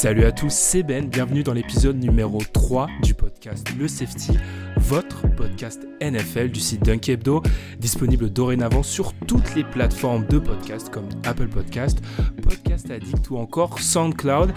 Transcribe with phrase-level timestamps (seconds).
[0.00, 4.30] Salut à tous, c'est Ben, bienvenue dans l'épisode numéro 3 du podcast Le Safety,
[4.76, 7.42] votre podcast NFL du site Dunk Hebdo,
[7.80, 11.98] disponible dorénavant sur toutes les plateformes de podcast comme Apple Podcast,
[12.44, 14.52] Podcast Addict ou encore SoundCloud.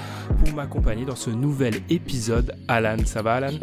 [0.45, 3.57] Pour m'accompagner dans ce nouvel épisode, Alan, ça va Alan?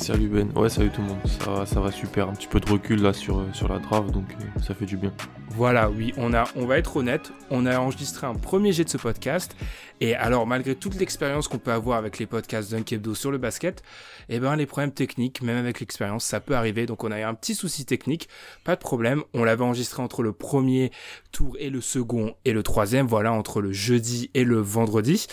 [0.00, 2.58] Salut Ben, ouais salut tout le monde, ça va, ça va super, un petit peu
[2.58, 5.12] de recul là sur, sur la draft donc euh, ça fait du bien.
[5.50, 8.88] Voilà, oui, on, a, on va être honnête, on a enregistré un premier jet de
[8.88, 9.54] ce podcast,
[10.00, 13.36] et alors malgré toute l'expérience qu'on peut avoir avec les podcasts d'un Hebdo sur le
[13.36, 13.82] basket,
[14.30, 17.24] eh ben les problèmes techniques, même avec l'expérience, ça peut arriver, donc on a eu
[17.24, 18.28] un petit souci technique,
[18.64, 20.92] pas de problème, on l'avait enregistré entre le premier
[21.30, 25.26] tour et le second et le troisième, voilà, entre le jeudi et le vendredi.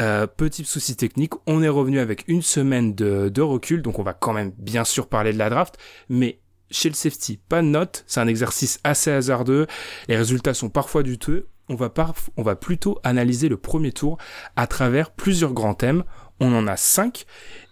[0.00, 4.02] Euh, petit souci technique, on est revenu avec une semaine de, de recul, donc on
[4.02, 5.76] va quand même bien sûr parler de la draft,
[6.08, 9.66] mais chez le safety, pas de notes, c'est un exercice assez hasardeux,
[10.08, 14.18] les résultats sont parfois douteux, on va, par, on va plutôt analyser le premier tour
[14.56, 16.04] à travers plusieurs grands thèmes,
[16.40, 17.26] on en a cinq,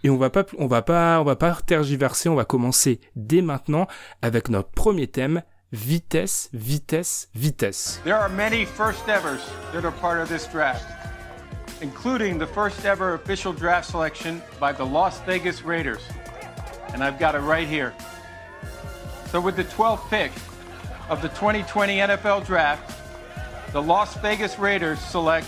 [0.04, 3.42] et on va pas, on va pas, on va pas tergiverser, on va commencer dès
[3.42, 3.88] maintenant
[4.22, 8.00] avec notre premier thème, vitesse, vitesse, vitesse.
[8.04, 9.24] There are many first that
[9.84, 10.84] are part of this draft,
[11.80, 16.02] including the first ever official draft selection by the Las Vegas Raiders.
[16.92, 17.94] And I've got it right here.
[19.30, 20.32] So, with the 12th pick
[21.08, 22.98] of the 2020 NFL Draft,
[23.72, 25.46] the Las Vegas Raiders select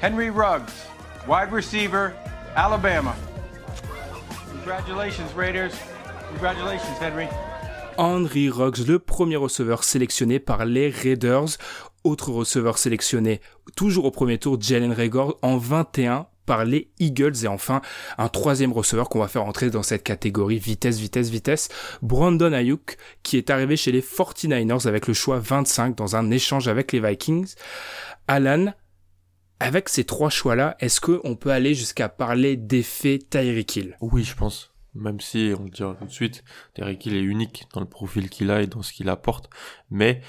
[0.00, 0.86] Henry Ruggs,
[1.26, 2.16] wide receiver,
[2.56, 3.14] Alabama.
[4.50, 5.74] Congratulations, Raiders.
[6.30, 7.28] Congratulations, Henry.
[7.96, 11.58] Henry Ruggs, le premier receveur sélectionné par les Raiders.
[12.04, 13.40] Autre receveur sélectionné,
[13.76, 17.80] toujours au premier tour, Jalen Rager en 21 par les Eagles et enfin
[18.18, 21.70] un troisième receveur qu'on va faire entrer dans cette catégorie vitesse, vitesse, vitesse,
[22.02, 26.68] Brandon Ayuk qui est arrivé chez les 49ers avec le choix 25 dans un échange
[26.68, 27.54] avec les Vikings.
[28.28, 28.74] Alan,
[29.58, 33.96] avec ces trois choix-là, est-ce qu'on peut aller jusqu'à parler d'effet Tyreek Hill?
[34.02, 34.73] Oui, je pense.
[34.94, 38.30] Même si, on le dira tout de suite, Tyreek Hill est unique dans le profil
[38.30, 39.50] qu'il a et dans ce qu'il apporte.
[39.90, 40.20] Mais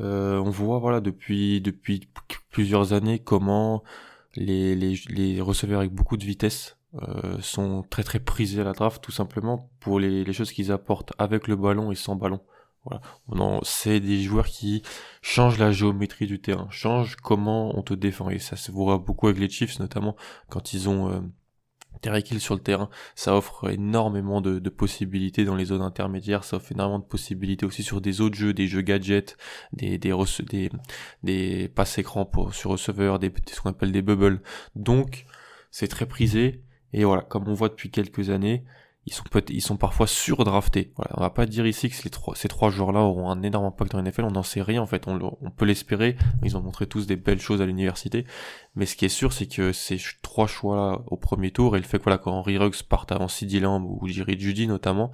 [0.00, 2.08] euh, on voit voilà depuis depuis
[2.50, 3.82] plusieurs années comment
[4.36, 8.72] les, les, les receveurs avec beaucoup de vitesse euh, sont très très prisés à la
[8.72, 12.40] draft tout simplement pour les, les choses qu'ils apportent avec le ballon et sans ballon.
[12.84, 13.60] Voilà.
[13.62, 14.82] C'est des joueurs qui
[15.22, 18.30] changent la géométrie du terrain, changent comment on te défend.
[18.30, 20.16] Et ça se voit beaucoup avec les Chiefs, notamment
[20.50, 21.20] quand ils ont euh,
[22.00, 22.90] Terry Hill sur le terrain.
[23.14, 26.44] Ça offre énormément de, possibilités dans les zones intermédiaires.
[26.44, 29.36] Ça offre énormément de possibilités aussi sur des autres jeux, des jeux gadgets,
[29.72, 30.12] des, des,
[30.50, 30.70] des,
[31.22, 34.42] des passes écrans pour, sur receveur, des, ce qu'on appelle des bubbles.
[34.74, 35.26] Donc,
[35.70, 36.62] c'est très prisé.
[36.92, 38.64] Et voilà, comme on voit depuis quelques années,
[39.06, 40.92] ils sont peut ils sont parfois surdraftés.
[40.96, 44.02] Voilà, on va pas dire ici que ces trois, joueurs-là auront un énorme impact dans
[44.02, 47.06] NFL, on n'en sait rien en fait, on, on peut l'espérer, ils ont montré tous
[47.06, 48.24] des belles choses à l'université,
[48.74, 51.84] mais ce qui est sûr c'est que ces trois choix-là au premier tour, et le
[51.84, 55.12] fait que voilà, quand Henry Ruggs parte avant CD Lamb ou Jerry Judy notamment,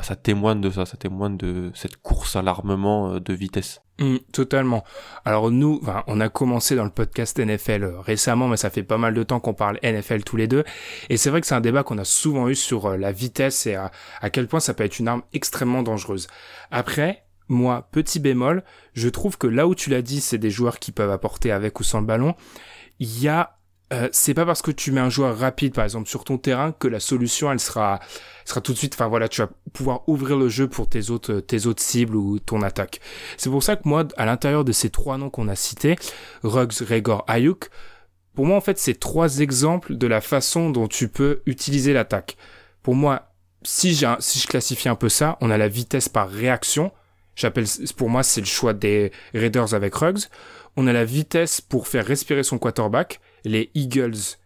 [0.00, 3.82] bah, ça témoigne de ça, ça témoigne de cette course à l'armement euh, de vitesse.
[3.98, 4.82] Mmh, totalement.
[5.26, 8.96] Alors nous, on a commencé dans le podcast NFL euh, récemment, mais ça fait pas
[8.96, 10.64] mal de temps qu'on parle NFL tous les deux.
[11.10, 13.66] Et c'est vrai que c'est un débat qu'on a souvent eu sur euh, la vitesse
[13.66, 13.90] et à,
[14.22, 16.28] à quel point ça peut être une arme extrêmement dangereuse.
[16.70, 20.78] Après, moi, petit bémol, je trouve que là où tu l'as dit, c'est des joueurs
[20.78, 22.34] qui peuvent apporter avec ou sans le ballon.
[23.00, 23.59] Il y a
[23.92, 26.72] euh, c'est pas parce que tu mets un joueur rapide, par exemple, sur ton terrain
[26.72, 27.98] que la solution, elle sera,
[28.44, 31.40] sera tout de suite, enfin voilà, tu vas pouvoir ouvrir le jeu pour tes autres,
[31.40, 33.00] tes autres cibles ou ton attaque.
[33.36, 35.96] C'est pour ça que moi, à l'intérieur de ces trois noms qu'on a cités,
[36.44, 37.68] Ruggs, Regor, Ayuk,
[38.34, 42.36] pour moi, en fait, c'est trois exemples de la façon dont tu peux utiliser l'attaque.
[42.82, 46.30] Pour moi, si j'ai, si je classifie un peu ça, on a la vitesse par
[46.30, 46.92] réaction.
[47.34, 50.22] J'appelle, pour moi, c'est le choix des Raiders avec Ruggs.
[50.76, 54.38] On a la vitesse pour faire respirer son quarterback les Eagles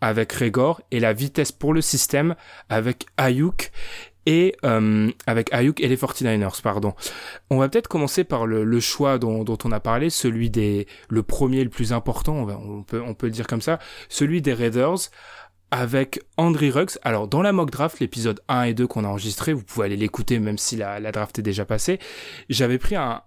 [0.00, 2.34] avec Regor et la vitesse pour le système
[2.68, 3.70] avec Ayuk
[4.26, 6.94] et euh, avec Ayuk et les 49ers, pardon.
[7.48, 10.86] On va peut-être commencer par le, le choix dont, dont, on a parlé, celui des
[11.08, 13.78] le premier le plus important, on, peut on peut le dire comme ça,
[14.08, 15.10] celui des Raiders
[15.70, 16.98] avec Andrew Ruggs.
[17.02, 19.96] Alors dans la mock draft, l'épisode 1 et 2 qu'on a enregistré, vous pouvez aller
[19.96, 22.00] l'écouter même si la, la draft est déjà passée.
[22.48, 23.22] J'avais pris un,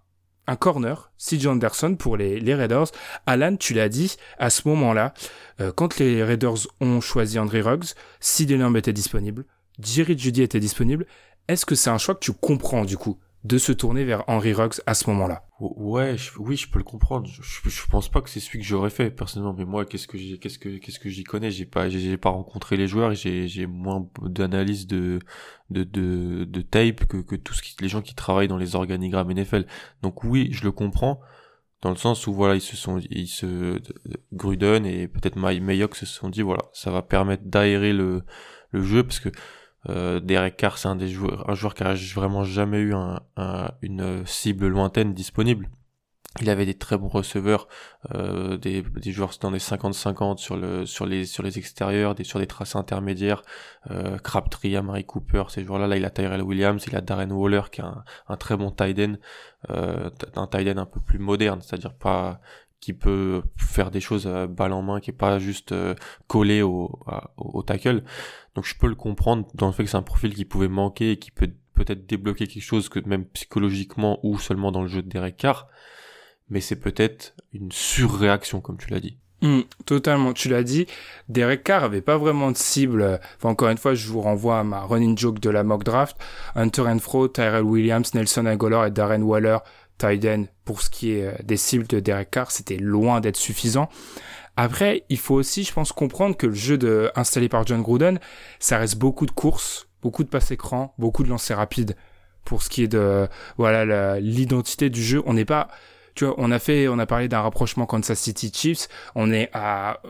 [0.50, 2.88] un corner, CJ Anderson pour les, Raiders.
[3.28, 5.14] Alan, tu l'as dit, à ce moment-là,
[5.62, 9.46] euh, quand les Raiders ont choisi André Ruggs, CJ Lamb était disponible,
[9.80, 11.06] Jerry Judy était disponible.
[11.48, 13.20] Est-ce que c'est un choix que tu comprends du coup?
[13.46, 15.46] De se tourner vers Henry Ruggs à ce moment-là.
[15.60, 17.28] Ouais, oui, je peux le comprendre.
[17.28, 20.18] Je, je, pense pas que c'est celui que j'aurais fait personnellement, mais moi, qu'est-ce que
[20.18, 21.50] j'ai, qu'est-ce que, qu'est-ce que j'y connais?
[21.50, 25.20] J'ai pas, j'ai pas rencontré les joueurs, j'ai, j'ai moins d'analyse de,
[25.70, 29.66] de, de, de tape que, que tous les gens qui travaillent dans les organigrammes NFL.
[30.02, 31.22] Donc oui, je le comprends.
[31.82, 33.82] dans le sens où voilà ils se sont ils se
[34.34, 38.24] Gruden et peut-être Mayock se sont dit voilà ça va permettre d'aérer le
[38.72, 39.30] le jeu parce que
[39.88, 43.22] euh, Derek Carr c'est un des joueurs un joueur qui a vraiment jamais eu un,
[43.82, 45.70] une cible lointaine disponible
[46.42, 47.68] il avait des très bons receveurs,
[48.14, 52.76] euh, des, joueurs dans des 50-50 sur le sur les les extérieurs, sur des traces
[52.76, 53.42] intermédiaires.
[53.90, 57.64] Euh, Crabtree, Amari Cooper, ces joueurs-là, là il a Tyrell Williams, il a Darren Waller
[57.72, 59.16] qui a un, un très bon tight end,
[59.72, 62.40] euh, un tight end un peu plus moderne, c'est-à-dire pas
[62.80, 65.96] qui peut faire des choses à balle en main, qui est pas juste euh,
[66.28, 67.00] collé au,
[67.38, 68.04] au, tackle.
[68.56, 71.12] Donc je peux le comprendre dans le fait que c'est un profil qui pouvait manquer
[71.12, 75.02] et qui peut peut-être débloquer quelque chose que même psychologiquement ou seulement dans le jeu
[75.02, 75.68] de Derek Carr
[76.50, 79.18] mais c'est peut-être une surréaction, comme tu l'as dit.
[79.42, 80.86] Hmm, totalement, tu l'as dit.
[81.30, 83.20] Derek Carr avait pas vraiment de cible.
[83.38, 86.18] Enfin, encore une fois, je vous renvoie à ma running joke de la mock draft.
[86.56, 89.60] Hunter Fro, Tyrell Williams, Nelson Aguilar et Darren Waller,
[90.00, 93.90] Tyden, pour ce qui est euh, des cibles de Derek Carr, c'était loin d'être suffisant.
[94.58, 98.20] Après, il faut aussi, je pense, comprendre que le jeu de, installé par John Gruden,
[98.60, 101.96] ça reste beaucoup de courses, beaucoup de passes écran, beaucoup de lancers rapides.
[102.44, 105.68] Pour ce qui est de, voilà, l'identité du jeu, on n'est pas,
[106.16, 108.88] tu vois, on a fait, on a parlé d'un rapprochement Kansas City Chiefs.
[109.16, 110.02] On est à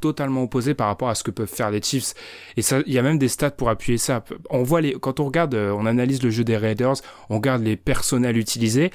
[0.00, 2.14] totalement opposé par rapport à ce que peuvent faire les Chiefs.
[2.56, 4.24] Et ça, il y a même des stats pour appuyer ça.
[4.50, 6.96] On voit les, quand on regarde, euh, on analyse le jeu des Raiders,
[7.30, 8.90] on regarde les personnels utilisés.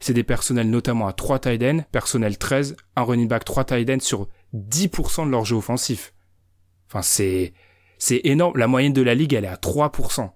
[0.00, 1.62] C'est des personnels notamment à 3 tight
[1.92, 6.14] personnel 13, un running back 3 tight sur 10% de leur jeu offensif.
[6.88, 7.52] Enfin, c'est,
[7.98, 8.56] c'est énorme.
[8.56, 10.30] La moyenne de la ligue, elle est à 3%.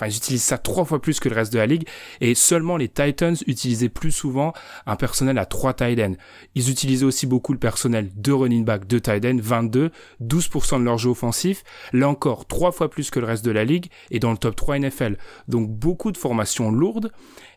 [0.00, 1.86] Enfin, ils utilisent ça trois fois plus que le reste de la ligue.
[2.22, 4.54] Et seulement les Titans utilisaient plus souvent
[4.86, 6.14] un personnel à trois tight ends.
[6.54, 9.90] Ils utilisaient aussi beaucoup le personnel de running back, de tight end, 22,
[10.22, 11.64] 12% de leur jeu offensif.
[11.92, 14.56] Là encore, trois fois plus que le reste de la ligue et dans le top
[14.56, 15.18] 3 NFL.
[15.48, 17.12] Donc beaucoup de formations lourdes.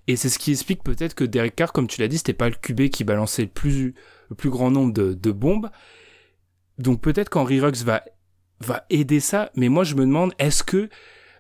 [0.08, 2.50] Et c'est ce qui explique peut-être que Derek Carr, comme tu l'as dit, c'était pas
[2.50, 3.96] le QB qui balançait le plus,
[4.30, 5.70] le plus grand nombre de, de bombes.
[6.78, 8.04] Donc peut-être qu'Henry Ruggs va,
[8.60, 9.50] va aider ça.
[9.56, 10.90] Mais moi, je me demande, est-ce que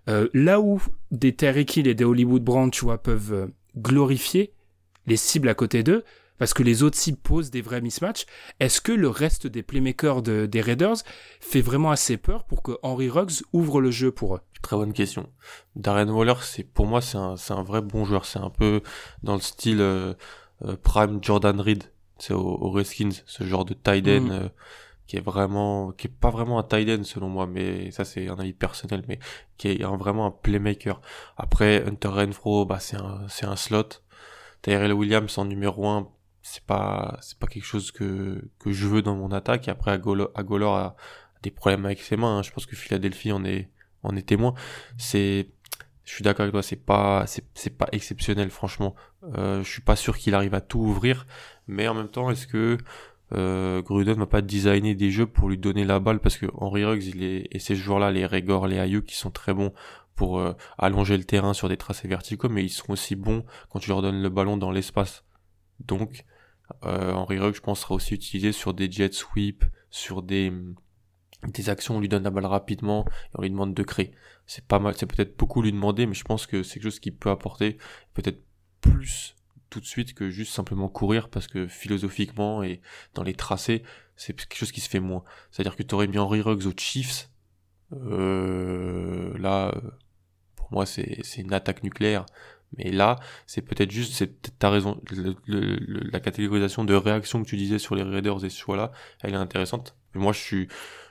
[0.09, 3.47] euh, là où des Terry Kill et des Hollywood Brand, tu vois, peuvent euh,
[3.77, 4.53] glorifier
[5.05, 6.03] les cibles à côté d'eux,
[6.37, 8.25] parce que les autres cibles posent des vrais mismatchs,
[8.59, 10.97] est-ce que le reste des playmakers des Raiders
[11.39, 14.41] fait vraiment assez peur pour que Henry Ruggs ouvre le jeu pour eux?
[14.61, 15.29] Très bonne question.
[15.75, 18.25] Darren Waller, c'est pour moi c'est un, un vrai bon joueur.
[18.25, 18.81] C'est un peu
[19.21, 20.13] dans le style euh,
[20.81, 21.83] prime Jordan Reed,
[22.17, 24.21] c'est au, Redskins, ce genre de tight end.
[24.21, 24.49] Mm
[25.07, 28.29] qui est vraiment qui est pas vraiment un tight end selon moi mais ça c'est
[28.29, 29.19] un avis personnel mais
[29.57, 31.01] qui est vraiment un playmaker.
[31.37, 33.89] Après Hunter Renfro bah c'est un c'est un slot.
[34.61, 36.07] Tyrell Williams en numéro 1
[36.41, 39.67] c'est pas c'est pas quelque chose que que je veux dans mon attaque.
[39.67, 40.95] Après Agolor, a
[41.41, 42.41] des problèmes avec ses mains hein.
[42.43, 43.69] je pense que Philadelphie en est
[44.03, 44.53] en est témoin.
[44.97, 45.49] C'est
[46.05, 48.95] je suis d'accord avec toi, c'est pas c'est c'est pas exceptionnel franchement.
[49.37, 51.25] Euh, je suis pas sûr qu'il arrive à tout ouvrir,
[51.67, 52.77] mais en même temps, est-ce que
[53.33, 56.85] euh, Gruden va pas designer des jeux pour lui donner la balle parce que Henry
[56.85, 59.73] Ruggs il est et ces joueurs-là, les Regor, les Ayuk, qui sont très bons
[60.15, 63.79] pour euh, allonger le terrain sur des tracés verticaux, mais ils sont aussi bons quand
[63.79, 65.23] tu leur donnes le ballon dans l'espace.
[65.79, 66.25] Donc
[66.85, 70.51] euh, Henry Ruggs, je pense, sera aussi utilisé sur des jet sweep, sur des
[71.47, 74.13] des actions, on lui donne la balle rapidement et on lui demande de créer.
[74.45, 76.99] C'est pas mal, c'est peut-être beaucoup lui demander, mais je pense que c'est quelque chose
[76.99, 77.77] qui peut apporter
[78.13, 78.41] peut-être
[78.79, 79.35] plus
[79.73, 82.79] tout de suite que juste simplement courir parce que philosophiquement et
[83.15, 83.81] dans les tracés,
[84.15, 85.23] c'est quelque chose qui se fait moins.
[85.49, 87.31] C'est-à-dire que tu aurais mis Henry Ruggs aux Chiefs,
[87.91, 89.73] euh, là,
[90.55, 92.27] pour moi, c'est une attaque nucléaire.
[92.77, 95.01] Mais là, c'est peut-être juste, c'est ta raison,
[95.47, 99.37] la catégorisation de réaction que tu disais sur les Raiders et ce choix-là, elle est
[99.37, 99.95] intéressante.
[100.13, 100.67] Mais moi, je suis,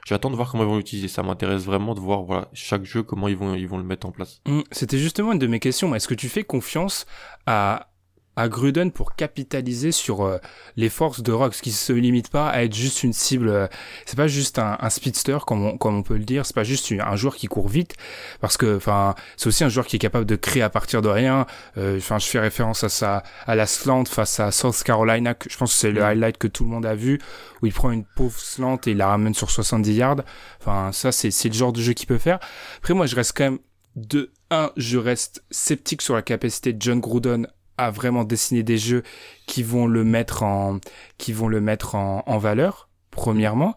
[0.06, 1.08] j'attends de voir comment ils vont l'utiliser.
[1.08, 4.06] Ça m'intéresse vraiment de voir, voilà, chaque jeu, comment ils vont, ils vont le mettre
[4.06, 4.40] en place.
[4.46, 5.92] Mmh, c'était justement une de mes questions.
[5.96, 7.06] Est-ce que tu fais confiance
[7.46, 7.91] à,
[8.36, 10.38] à Gruden pour capitaliser sur euh,
[10.76, 13.66] les forces de Rox qui se limitent pas à être juste une cible euh,
[14.06, 16.46] c'est pas juste un, un, speedster comme on, comme on peut le dire.
[16.46, 17.94] C'est pas juste un joueur qui court vite
[18.40, 21.08] parce que enfin c'est aussi un joueur qui est capable de créer à partir de
[21.08, 21.46] rien.
[21.76, 25.50] Euh, enfin je fais référence à ça à la slant face à South Carolina que
[25.50, 26.04] je pense que c'est le mm.
[26.04, 27.20] highlight que tout le monde a vu
[27.60, 30.22] où il prend une pauvre slant et il la ramène sur 70 yards.
[30.60, 32.38] Enfin ça c'est c'est le genre de jeu qu'il peut faire.
[32.78, 33.58] Après moi je reste quand même
[33.94, 37.46] de un je reste sceptique sur la capacité de John Gruden
[37.90, 39.02] vraiment dessiner des jeux
[39.46, 40.78] qui vont le mettre en,
[41.18, 43.76] qui vont le mettre en, valeur, premièrement.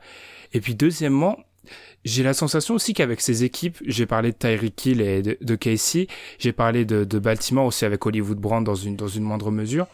[0.53, 1.37] Et puis deuxièmement,
[2.03, 6.07] j'ai la sensation aussi qu'avec ces équipes, j'ai parlé de Tyreek Hill et de, Casey,
[6.37, 9.87] j'ai parlé de, de, Baltimore aussi avec Hollywood Brand dans une, dans une moindre mesure.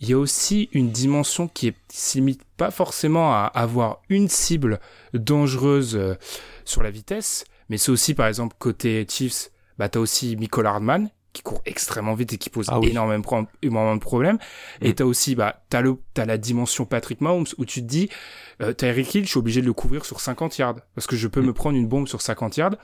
[0.00, 4.78] Il y a aussi une dimension qui est limite pas forcément à avoir une cible
[5.14, 6.14] dangereuse euh,
[6.64, 11.10] sur la vitesse, mais c'est aussi par exemple côté Chiefs, bah t'as aussi Michael Hardman
[11.36, 12.88] qui court extrêmement vite et qui pose Ah oui.
[12.88, 14.38] énormément, énormément de problèmes.
[14.80, 14.94] Et Mm.
[14.94, 18.08] t'as aussi, bah, t'as le, t'as la dimension Patrick Mahomes où tu te dis,
[18.62, 21.28] euh, Tyreek Hill, je suis obligé de le couvrir sur 50 yards parce que je
[21.28, 21.46] peux Mm.
[21.46, 22.76] me prendre une bombe sur 50 yards.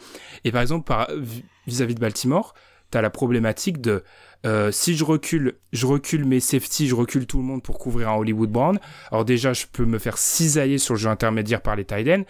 [0.45, 2.55] Et par exemple, par, vis- vis-à-vis de Baltimore,
[2.91, 4.05] t'as la problématique de,
[4.45, 8.11] euh, si je recule, je recule mes safety, je recule tout le monde pour couvrir
[8.11, 8.79] un Hollywood Brown.
[9.11, 12.25] Alors déjà, je peux me faire cisailler sur le jeu intermédiaire par les tight ends.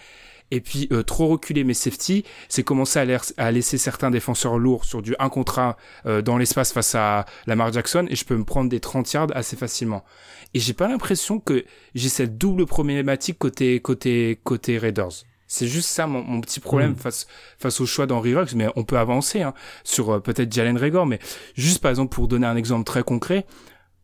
[0.54, 2.98] Et puis, euh, trop reculer mes safety, c'est commencer
[3.38, 7.24] à, laisser certains défenseurs lourds sur du 1 contre 1 euh, dans l'espace face à
[7.46, 10.04] Lamar Jackson et je peux me prendre des 30 yards assez facilement.
[10.52, 15.24] Et j'ai pas l'impression que j'ai cette double problématique côté, côté, côté Raiders.
[15.46, 16.96] C'est juste ça mon, mon petit problème Mm.
[16.96, 17.26] face,
[17.58, 19.54] face au choix d'Henry Ruggs, mais on peut avancer hein,
[19.84, 21.18] sur euh, peut-être Jalen Rager, mais
[21.54, 23.46] juste par exemple pour donner un exemple très concret,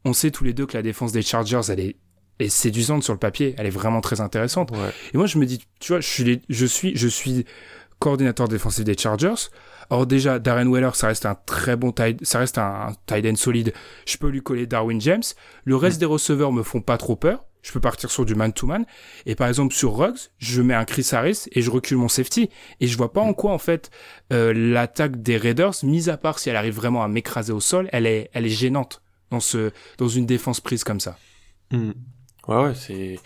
[0.07, 1.97] on sait tous les deux que la défense des Chargers, elle est,
[2.39, 4.71] est séduisante sur le papier, elle est vraiment très intéressante.
[4.71, 4.91] Ouais.
[5.13, 7.45] Et moi, je me dis, tu vois, je suis, les- je suis, je suis
[7.99, 9.49] coordinateur défensif des Chargers.
[9.91, 13.25] Or déjà, Darren Weller, ça reste un très bon tight, ça reste un, un tight
[13.27, 13.73] end solide.
[14.07, 15.23] Je peux lui coller Darwin James.
[15.65, 17.45] Le reste des receveurs me font pas trop peur.
[17.63, 18.85] Je peux partir sur du man-to-man.
[19.27, 22.51] Et par exemple, sur Ruggs, je mets un Chris Harris et je recule mon safety.
[22.81, 23.91] Et je vois pas en quoi, en fait,
[24.33, 27.89] euh, l'attaque des Raiders, mis à part si elle arrive vraiment à m'écraser au sol,
[27.93, 31.19] elle est, elle est gênante dans ce, dans une défense prise comme ça.
[31.73, 31.91] Hmm.
[32.49, 33.19] Ouais, ouais, c'est.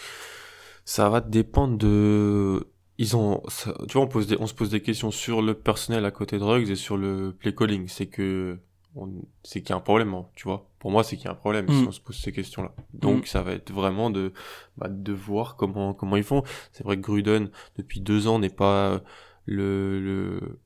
[0.84, 2.66] Ça va dépendre de.
[2.98, 3.42] Ils ont.
[3.48, 4.36] ça- Tu vois, on, pose des...
[4.38, 7.32] on se pose des questions sur le personnel à côté de Ruggs et sur le
[7.38, 7.88] play calling.
[7.88, 8.58] C'est que.
[8.96, 9.10] on-
[9.44, 10.68] C'est qu'il y a un problème, hein, tu vois.
[10.80, 11.88] Pour moi, c'est qu'il y a un problème si Mm.
[11.88, 12.74] on se pose ces questions-là.
[12.94, 13.26] Donc, Mm.
[13.26, 14.32] ça va être vraiment de,
[14.76, 16.42] bah, de voir comment, comment ils font.
[16.72, 19.00] C'est vrai que Gruden, depuis deux ans, n'est pas
[19.46, 20.58] le, le,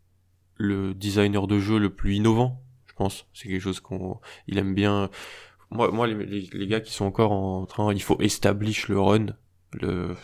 [0.56, 3.26] le designer de jeu le plus innovant, je pense.
[3.34, 4.18] C'est quelque chose qu'on.
[4.48, 5.10] Il aime bien
[5.70, 9.00] moi, moi les, les, les gars qui sont encore en train, il faut establish le
[9.00, 9.26] run.
[9.72, 10.14] Le,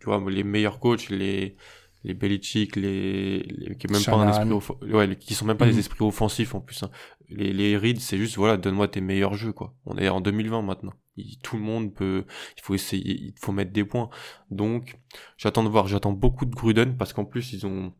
[0.00, 1.56] tu vois, les meilleurs coachs, les,
[2.04, 5.56] les Belichick, les, les qui est même pas un esprit, ouais, les- qui sont même
[5.56, 6.82] pas des esprits offensifs en plus.
[6.82, 6.90] hein.
[7.28, 9.74] Les, les Reed, c'est juste, voilà, donne-moi tes meilleurs jeux, quoi.
[9.84, 10.92] On est en 2020 maintenant.
[11.16, 12.24] Il- tout le monde peut,
[12.56, 14.08] il faut essayer, il faut mettre des points.
[14.50, 14.96] Donc,
[15.36, 17.92] j'attends de voir, j'attends beaucoup de Gruden parce qu'en plus, ils ont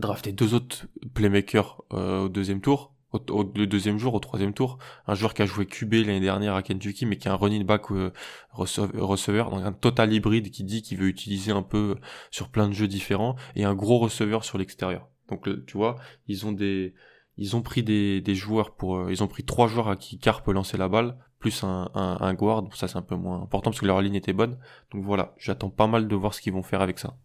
[0.00, 2.91] drafté deux autres playmakers euh, au deuxième tour.
[3.12, 6.54] Au, le deuxième jour, au troisième tour, un joueur qui a joué QB l'année dernière
[6.54, 8.10] à Kentucky, mais qui est un running back euh,
[8.54, 11.96] receve- receveur, donc un total hybride qui dit qu'il veut utiliser un peu
[12.30, 15.08] sur plein de jeux différents, et un gros receveur sur l'extérieur.
[15.28, 16.94] Donc le- tu vois, ils ont des,
[17.36, 20.42] ils ont pris des, joueurs pour, euh, ils ont pris trois joueurs à qui Carr
[20.42, 22.64] peut lancer la balle, plus un, un, un guard.
[22.74, 24.58] Ça c'est un peu moins important parce que leur ligne était bonne.
[24.92, 27.16] Donc voilà, j'attends pas mal de voir ce qu'ils vont faire avec ça.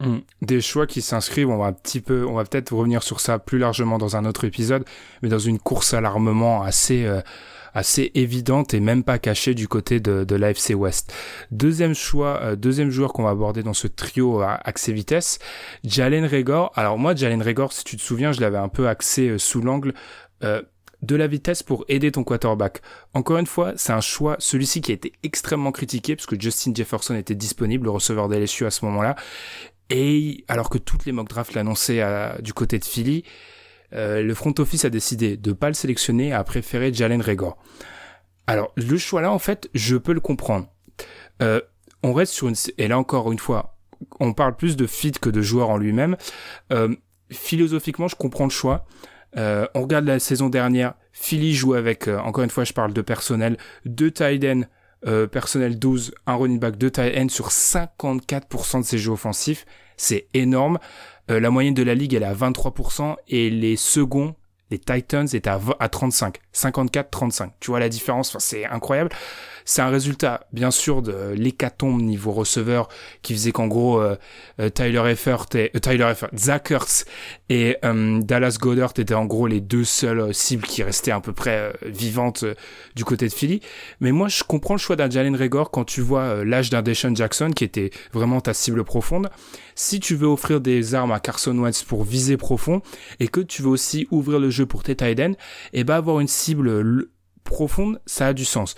[0.00, 0.18] Mm.
[0.42, 3.38] Des choix qui s'inscrivent, on va un petit peu, on va peut-être revenir sur ça
[3.38, 4.84] plus largement dans un autre épisode,
[5.22, 7.20] mais dans une course à l'armement assez, euh,
[7.74, 11.12] assez évidente et même pas cachée du côté de, de l'AFC West.
[11.50, 15.38] Deuxième choix, euh, deuxième joueur qu'on va aborder dans ce trio à accès vitesse,
[15.84, 16.72] Jalen Regor.
[16.74, 19.60] Alors moi, Jalen Regor, si tu te souviens, je l'avais un peu axé euh, sous
[19.60, 19.94] l'angle
[20.44, 20.62] euh,
[21.02, 22.82] de la vitesse pour aider ton quarterback.
[23.14, 26.72] Encore une fois, c'est un choix, celui-ci qui a été extrêmement critiqué parce que Justin
[26.74, 29.14] Jefferson était disponible, le receveur d'LSU à ce moment-là.
[29.90, 33.24] Et alors que toutes les mock drafts l'annonçaient à- du côté de Philly,
[33.94, 37.56] euh, le front office a décidé de pas le sélectionner et a préféré Jalen Regor.
[38.46, 40.66] Alors le choix là, en fait, je peux le comprendre.
[41.42, 41.60] Euh,
[42.02, 43.78] on reste sur une et là encore une fois,
[44.20, 46.16] on parle plus de fit que de joueur en lui-même.
[46.72, 46.94] Euh,
[47.30, 48.86] philosophiquement, je comprends le choix.
[49.36, 52.92] Euh, on regarde la saison dernière, Philly joue avec, euh, encore une fois, je parle
[52.94, 54.40] de personnel, deux tight
[55.06, 59.64] euh, personnel 12, un running back, deux tight ends sur 54% de ses jeux offensifs.
[59.96, 60.78] C'est énorme.
[61.30, 64.34] Euh, la moyenne de la ligue, elle est à 23% et les seconds,
[64.70, 66.38] les Titans, étaient à, 20 à 35.
[66.54, 67.50] 54-35.
[67.60, 68.30] Tu vois la différence?
[68.30, 69.10] Enfin, c'est incroyable.
[69.70, 72.88] C'est un résultat, bien sûr, de l'hécatombe niveau receveur
[73.20, 74.16] qui faisait qu'en gros, euh,
[74.60, 77.04] euh, Tyler Eifert et, euh, Tyler Eifert, Zach Ertz
[77.50, 81.74] et Dallas Goddard étaient en gros les deux seules cibles qui restaient à peu près
[81.82, 82.46] vivantes
[82.96, 83.60] du côté de Philly.
[84.00, 87.14] Mais moi, je comprends le choix d'un Jalen Regor quand tu vois l'âge d'un Deshaun
[87.14, 89.28] Jackson qui était vraiment ta cible profonde.
[89.74, 92.80] Si tu veux offrir des armes à Carson Wentz pour viser profond
[93.20, 95.34] et que tu veux aussi ouvrir le jeu pour tes tight ends,
[95.74, 97.08] et ben avoir une cible
[97.44, 98.74] profonde, ça a du sens.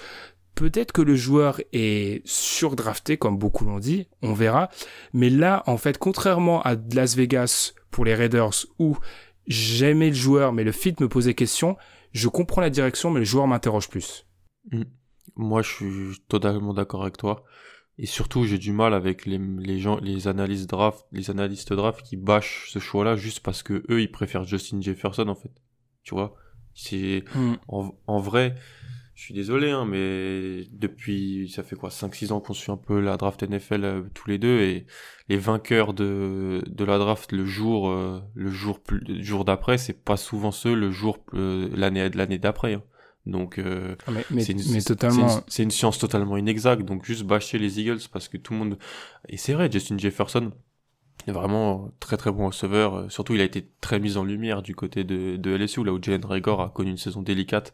[0.55, 4.69] Peut-être que le joueur est surdrafté, comme beaucoup l'ont dit, on verra.
[5.13, 8.97] Mais là, en fait, contrairement à Las Vegas pour les Raiders, où
[9.47, 11.77] j'aimais le joueur, mais le fit me posait question,
[12.13, 14.27] je comprends la direction, mais le joueur m'interroge plus.
[15.37, 17.45] Moi, je suis totalement d'accord avec toi.
[17.99, 22.03] Et surtout, j'ai du mal avec les, les gens, les analystes draft, les analystes draft
[22.03, 25.53] qui bâchent ce choix-là juste parce que eux, ils préfèrent Justin Jefferson, en fait.
[26.03, 26.35] Tu vois?
[26.75, 27.25] C'est,
[27.69, 28.55] en, en vrai,
[29.21, 33.01] je suis désolé, hein, mais depuis, ça fait quoi, 5-6 ans qu'on suit un peu
[33.01, 34.87] la draft NFL euh, tous les deux, et
[35.29, 39.77] les vainqueurs de, de la draft le jour, euh, le jour, plus, le jour d'après,
[39.77, 42.73] c'est pas souvent ceux le jour, euh, l'année, l'année d'après.
[42.73, 42.83] Hein.
[43.27, 46.83] Donc, ah, mais, c'est une, une, science totalement inexacte.
[46.83, 48.79] Donc, juste bâcher les Eagles parce que tout le monde,
[49.29, 50.51] et c'est vrai, Justin Jefferson,
[51.29, 53.11] vraiment très très bon receveur.
[53.11, 56.03] Surtout, il a été très mis en lumière du côté de, de LSU, là où
[56.03, 57.73] Jalen Rigor a connu une saison délicate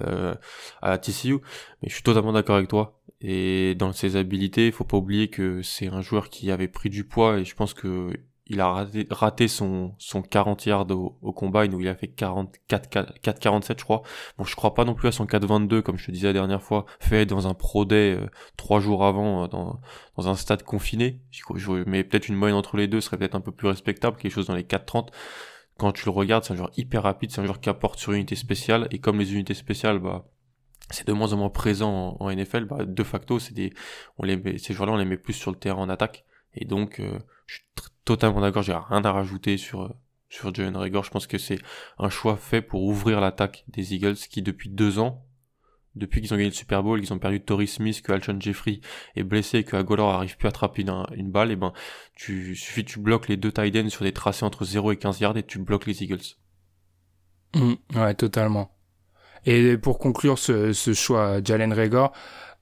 [0.00, 0.34] euh,
[0.82, 1.38] à TCU.
[1.82, 2.98] Mais je suis totalement d'accord avec toi.
[3.20, 6.90] Et dans ses habilités, il faut pas oublier que c'est un joueur qui avait pris
[6.90, 8.10] du poids et je pense que
[8.46, 12.90] il a raté, son, son 40 yards au, au combine où il a fait 44,
[13.20, 14.02] 4, 47 je crois.
[14.36, 16.62] Bon, je crois pas non plus à son 4-22 comme je te disais la dernière
[16.62, 19.80] fois, fait dans un pro day euh, jours avant euh, dans,
[20.16, 21.20] dans un stade confiné.
[21.86, 24.46] Mais peut-être une moyenne entre les deux serait peut-être un peu plus respectable, quelque chose
[24.46, 25.08] dans les 4-30.
[25.78, 28.12] Quand tu le regardes, c'est un joueur hyper rapide, c'est un joueur qui apporte sur
[28.12, 30.26] une unité spéciale et comme les unités spéciales, bah
[30.90, 33.72] c'est de moins en moins présent en, NFL, bah, de facto, c'est des,
[34.18, 36.24] on les ces joueurs-là, on les met plus sur le terrain en attaque.
[36.54, 37.64] Et donc, euh, je suis
[38.04, 39.90] totalement d'accord, j'ai rien à rajouter sur, euh,
[40.28, 40.74] sur Jalen.
[40.74, 41.58] Je pense que c'est
[41.98, 45.24] un choix fait pour ouvrir l'attaque des Eagles qui, depuis deux ans,
[45.94, 48.80] depuis qu'ils ont gagné le Super Bowl, ils ont perdu Torrey Smith, que Alshon Jeffrey
[49.14, 51.72] est blessé et que Agolor arrive plus à attraper une, balle, et ben,
[52.14, 55.20] tu, suffit tu bloques les deux tight ends sur des tracés entre 0 et 15
[55.20, 56.36] yards et tu bloques les Eagles.
[57.54, 58.76] Mmh, ouais, totalement.
[59.46, 62.12] Et pour conclure ce, ce choix Jalen Rigor,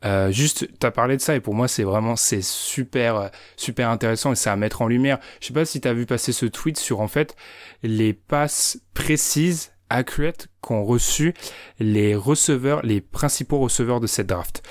[0.05, 4.33] euh, juste, t'as parlé de ça et pour moi c'est vraiment c'est super super intéressant
[4.33, 5.19] et c'est à mettre en lumière.
[5.41, 7.37] Je sais pas si t'as vu passer ce tweet sur en fait
[7.83, 11.35] les passes précises, accurate qu'ont reçu
[11.79, 14.63] les receveurs, les principaux receveurs de cette draft.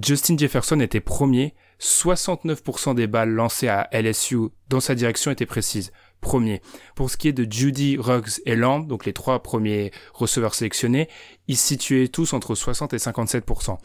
[0.00, 4.36] Justin Jefferson était premier, 69% des balles lancées à LSU
[4.68, 5.92] dans sa direction étaient précises.
[6.20, 6.60] Premier.
[6.96, 11.08] Pour ce qui est de Judy, Ruggs et Lamb, donc les trois premiers receveurs sélectionnés,
[11.46, 13.78] ils situaient tous entre 60 et 57%.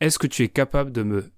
[0.00, 1.30] Est-ce que tu es capable de me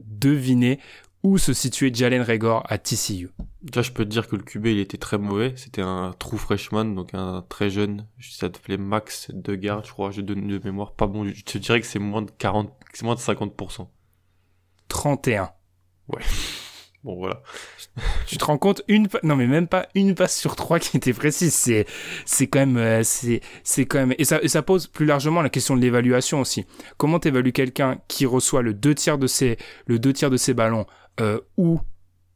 [0.00, 0.78] deviner
[1.22, 3.30] où se situait Jalen Regor à TCU
[3.62, 5.54] Déjà, je peux te dire que le QB, il était très mauvais.
[5.56, 8.06] C'était un true freshman, donc un très jeune.
[8.20, 10.12] Ça s'appelait Max de garde, je crois.
[10.12, 11.24] Je donne de mémoire pas bon.
[11.26, 13.88] Je te dirais que c'est moins de 40, c'est moins de 50%.
[14.88, 15.50] 31.
[16.08, 16.22] Ouais.
[17.06, 17.40] Bon, voilà.
[18.26, 21.12] tu te rends compte une non mais même pas une passe sur trois qui était
[21.12, 21.86] précise c'est
[22.24, 25.40] c'est quand même euh, c'est c'est quand même et ça et ça pose plus largement
[25.40, 26.66] la question de l'évaluation aussi
[26.96, 30.52] comment t'évalues quelqu'un qui reçoit le deux tiers de ses le deux tiers de ses
[30.52, 30.84] ballons
[31.20, 31.78] euh, où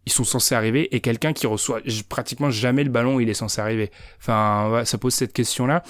[0.07, 3.61] ils sont censés arriver et quelqu'un qui reçoit pratiquement jamais le ballon il est censé
[3.61, 5.83] arriver enfin ça pose cette question là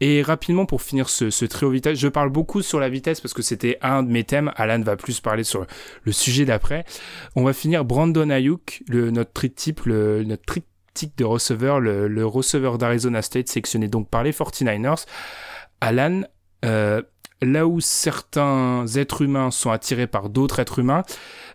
[0.00, 3.32] et rapidement, pour finir ce, ce trio vitesse, je parle beaucoup sur la vitesse parce
[3.32, 4.52] que c'était un de mes thèmes.
[4.56, 5.66] Alan va plus parler sur
[6.02, 6.84] le sujet d'après.
[7.34, 12.26] On va finir Brandon Ayuk, le, notre triptyque, le, notre triptyque de receveur, le, le
[12.26, 15.06] receveur d'Arizona State sélectionné donc par les 49ers.
[15.80, 16.22] Alan,
[16.64, 17.02] euh,
[17.42, 21.02] là où certains êtres humains sont attirés par d'autres êtres humains,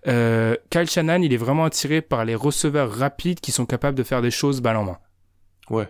[0.07, 4.03] euh, Kyle Shannon, il est vraiment attiré par les receveurs rapides qui sont capables de
[4.03, 4.97] faire des choses balle en main.
[5.69, 5.87] Ouais,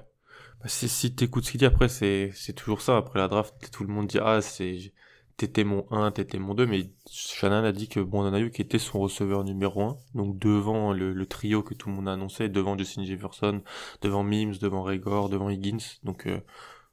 [0.61, 2.97] bah, si, si t'écoutes ce qu'il dit après, c'est, c'est toujours ça.
[2.97, 4.93] Après la draft, tout le monde dit, ah, c'est,
[5.37, 8.99] t'étais mon 1, t'étais mon 2, mais Shannon a dit que Brandon Ayuk était son
[8.99, 12.77] receveur numéro 1, donc devant le, le, trio que tout le monde a annoncé, devant
[12.77, 13.61] Justin Jefferson,
[14.01, 16.39] devant Mims, devant Regor, devant Higgins, donc euh,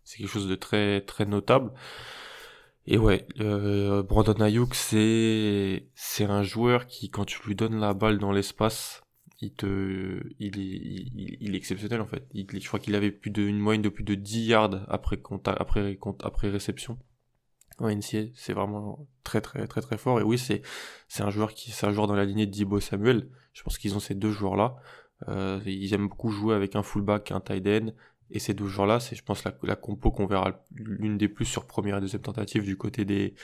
[0.03, 1.73] c'est quelque chose de très très notable.
[2.91, 5.83] Et ouais, euh, Brandon Ayuk, c'est
[6.21, 9.03] un joueur qui, quand tu lui donnes la balle dans l'espace,
[9.43, 9.53] il
[10.41, 12.27] est, exceptionnel en fait.
[12.35, 15.21] Je crois qu'il avait plus de, une moyenne de plus de 10 yards après
[16.49, 16.99] réception.
[17.79, 20.19] NCA, c'est vraiment très très très très fort.
[20.21, 20.63] Et oui, c'est,
[21.21, 23.29] un joueur qui, c'est dans la lignée de Dibo Samuel.
[23.53, 24.77] Je pense qu'ils ont ces deux joueurs là.
[25.29, 27.91] Euh, ils aiment beaucoup jouer avec un fullback, un tight end
[28.31, 31.47] et ces deux joueurs-là, c'est, je pense, la, la compo qu'on verra l'une des plus
[31.47, 33.35] sur première et deuxième tentative du côté des,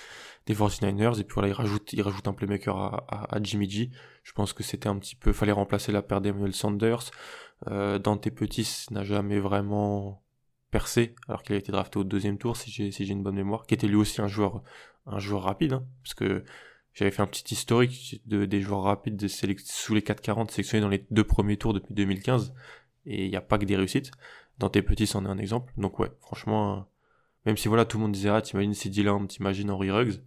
[0.46, 1.18] des 49ers.
[1.18, 3.90] Et puis voilà, il rajoute, il rajoute un playmaker à, à, Jimmy G.
[4.22, 7.10] Je pense que c'était un petit peu, fallait remplacer la paire d'Emmanuel Sanders.
[7.68, 10.22] Euh, Dante Pettis n'a jamais vraiment
[10.70, 13.36] percé, alors qu'il a été drafté au deuxième tour, si j'ai, si j'ai une bonne
[13.36, 14.62] mémoire, qui était lui aussi un joueur,
[15.06, 16.44] un joueur rapide, hein, parce que
[16.92, 20.88] j'avais fait un petit historique de, des joueurs rapides de sous les 440 sélectionnés dans
[20.88, 22.54] les deux premiers tours depuis 2015,
[23.06, 24.10] et il n'y a pas que des réussites
[24.58, 25.72] dans tes petits, c'en est un exemple.
[25.76, 26.80] Donc ouais, franchement, euh,
[27.46, 30.22] même si voilà, tout le monde disait, ah, t'imagines CD Lamb, t'imagines Henry Ruggs,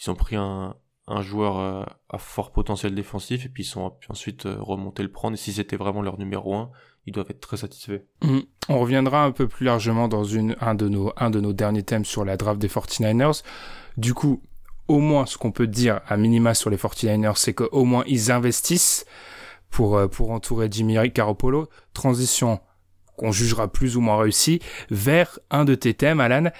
[0.00, 0.76] ils ont pris un,
[1.08, 4.58] un joueur euh, à fort potentiel défensif et puis ils sont ensuite euh,
[4.98, 5.34] le prendre.
[5.34, 6.70] Et si c'était vraiment leur numéro 1,
[7.06, 8.02] ils doivent être très satisfaits.
[8.22, 8.40] Mm.
[8.68, 11.84] On reviendra un peu plus largement dans une, un, de nos, un de nos derniers
[11.84, 13.42] thèmes sur la draft des 49ers.
[13.96, 14.42] Du coup,
[14.88, 18.32] au moins, ce qu'on peut dire à minima sur les 49ers, c'est qu'au moins ils
[18.32, 19.06] investissent
[19.70, 21.68] pour, pour entourer Jimmy Garoppolo.
[21.92, 22.60] Transition
[23.16, 26.50] qu'on jugera plus ou moins réussi, vers un de tes thèmes, Alan.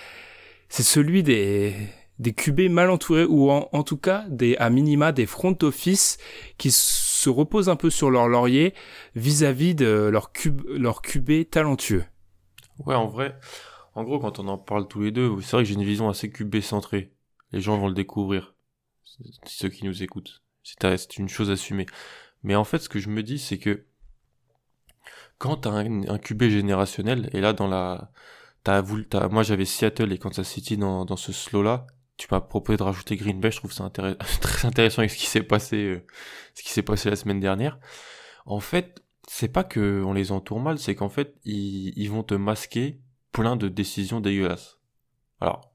[0.68, 1.74] C'est celui des,
[2.18, 6.18] des QB mal entourés ou en, tout cas des à minima des front office
[6.58, 8.74] qui se reposent un peu sur leur laurier
[9.14, 12.04] vis-à-vis de leur QB, leur QB talentueux.
[12.84, 13.38] Ouais, en vrai,
[13.94, 16.08] en gros, quand on en parle tous les deux, c'est vrai que j'ai une vision
[16.08, 17.12] assez QB centrée.
[17.52, 18.54] Les gens vont le découvrir,
[19.44, 20.42] ceux qui nous écoutent.
[20.62, 21.86] C'est une chose assumée.
[22.42, 23.86] Mais en fait, ce que je me dis, c'est que
[25.38, 28.10] quand t'as un, un QB générationnel, et là, dans la,
[28.64, 32.40] t'as voulu, t'as, moi j'avais Seattle et Kansas City dans, dans ce slow-là, tu m'as
[32.40, 33.90] proposé de rajouter Green Bay, je trouve ça
[34.40, 36.06] très intéressant avec ce qui s'est passé, euh,
[36.54, 37.78] ce qui s'est passé la semaine dernière.
[38.46, 42.22] En fait, c'est pas que on les entoure mal, c'est qu'en fait, ils, ils vont
[42.22, 43.00] te masquer
[43.32, 44.78] plein de décisions dégueulasses.
[45.40, 45.72] Alors,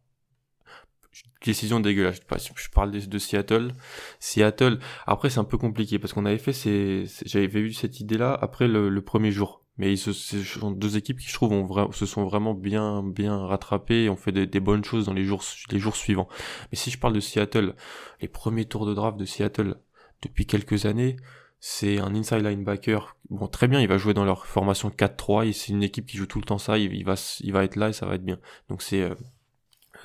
[1.44, 2.22] décision dégueulasse.
[2.56, 3.74] Je parle de, Seattle.
[4.20, 4.80] Seattle.
[5.08, 8.68] Après, c'est un peu compliqué parce qu'on avait fait ces, j'avais eu cette idée-là après
[8.68, 9.64] le, premier jour.
[9.78, 14.10] Mais ils sont deux équipes qui, je trouve, se sont vraiment bien, bien rattrapées et
[14.10, 16.28] ont fait des, bonnes choses dans les jours, les jours suivants.
[16.72, 17.76] Mais si je parle de Seattle,
[18.22, 19.76] les premiers tours de draft de Seattle
[20.22, 21.16] depuis quelques années,
[21.60, 23.16] c'est un inside linebacker.
[23.30, 26.18] Bon, très bien, il va jouer dans leur formation 4-3 et c'est une équipe qui
[26.18, 26.78] joue tout le temps ça.
[26.78, 28.40] Il, va, il va être là et ça va être bien.
[28.68, 29.16] Donc c'est euh,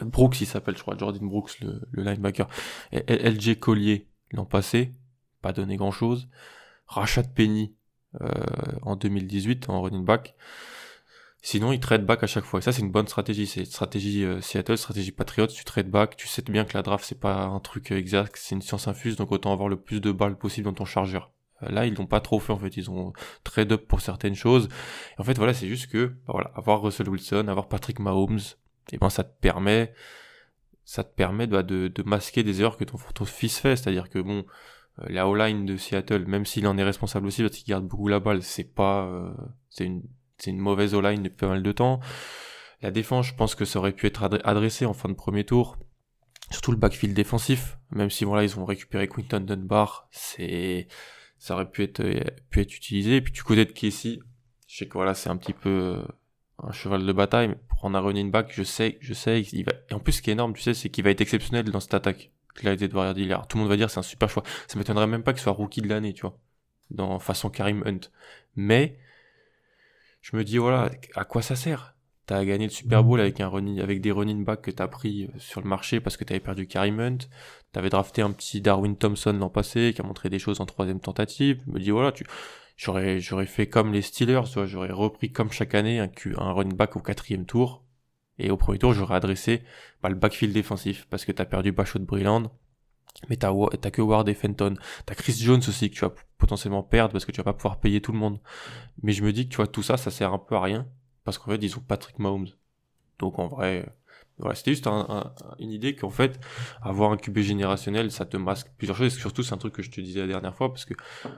[0.01, 2.49] Brooks, il s'appelle, je crois, Jordan Brooks, le, linebacker.
[2.93, 4.95] LJ Collier, l'an passé,
[5.43, 6.29] pas donné grand chose.
[6.87, 7.75] Rachat Penny,
[8.21, 8.31] euh,
[8.83, 10.35] en 2018, en running back.
[11.43, 12.59] Sinon, il trade back à chaque fois.
[12.59, 13.47] Et ça, c'est une bonne stratégie.
[13.47, 15.47] C'est stratégie euh, Seattle, stratégie Patriots.
[15.47, 16.17] Tu trade back.
[16.17, 18.37] Tu sais bien que la draft, c'est pas un truc exact.
[18.37, 19.17] C'est une science infuse.
[19.17, 21.31] Donc, autant avoir le plus de balles possible dans ton chargeur.
[21.63, 22.77] Euh, là, ils l'ont pas trop fait, en fait.
[22.77, 23.13] Ils ont
[23.45, 24.69] trade up pour certaines choses.
[25.19, 28.41] en fait, voilà, c'est juste que, bah, voilà, avoir Russell Wilson, avoir Patrick Mahomes,
[28.93, 29.93] et ben ça te permet
[30.85, 33.77] ça te permet bah, de, masquer des erreurs que ton, ton fils fait.
[33.77, 34.47] C'est-à-dire que bon
[35.01, 38.09] euh, la O-line de Seattle même s'il en est responsable aussi parce qu'il garde beaucoup
[38.09, 39.31] la balle c'est pas euh,
[39.69, 42.01] c'est une mauvaise O-line depuis pas mal de temps.
[42.83, 45.77] La défense je pense que ça aurait pu être adressé en fin de premier tour.
[46.53, 47.79] Surtout le backfield défensif.
[47.91, 50.87] Même si voilà ils ont récupéré Quinton Dunbar c'est
[51.39, 52.03] ça aurait pu être
[52.51, 53.17] pu être utilisé.
[53.17, 54.21] Et puis tu connais de Casey
[54.69, 56.03] je sais que voilà c'est un petit peu
[56.63, 60.15] un cheval de bataille, prendre un running back, je sais, je sais, et en plus,
[60.15, 62.33] ce qui est énorme, tu sais, c'est qu'il va être exceptionnel dans cette attaque.
[62.59, 64.43] Qu'il a été de Warrior Tout le monde va dire c'est un super choix.
[64.67, 66.39] Ça m'étonnerait même pas qu'il soit rookie de l'année, tu vois.
[66.91, 68.11] Dans façon Karim Hunt.
[68.57, 68.99] Mais,
[70.23, 71.95] je me dis, voilà, à quoi ça sert?
[72.25, 75.39] T'as gagné le Super Bowl avec un avec des running backs que t'as pris euh,
[75.39, 77.19] sur le marché parce que t'avais perdu Karim Hunt.
[77.73, 80.99] T'avais drafté un petit Darwin Thompson l'an passé qui a montré des choses en troisième
[80.99, 81.63] tentative.
[81.67, 82.25] Je me dis, voilà, tu,
[82.77, 86.97] j'aurais j'aurais fait comme les Steelers, j'aurais repris comme chaque année un, un running back
[86.97, 87.85] au quatrième tour.
[88.39, 89.63] Et au premier tour, j'aurais adressé
[90.03, 92.51] bah, le backfield défensif parce que t'as perdu Bachot de Brilland,
[93.29, 93.51] mais t'as
[93.91, 94.75] que Ward et Fenton.
[95.07, 97.81] T'as Chris Jones aussi que tu vas potentiellement perdre parce que tu vas pas pouvoir
[97.81, 98.39] payer tout le monde.
[99.03, 100.87] Mais je me dis que tu vois tout ça, ça sert un peu à rien
[101.25, 102.49] parce qu'en fait ils ont Patrick Mahomes.
[103.19, 103.87] Donc en vrai,
[104.39, 104.87] voilà, c'était juste
[105.59, 106.39] une idée qu'en fait,
[106.83, 109.17] avoir un QB générationnel, ça te masque plusieurs choses.
[109.17, 110.93] Et surtout, c'est un truc que je te disais la dernière fois parce que
[111.25, 111.29] euh,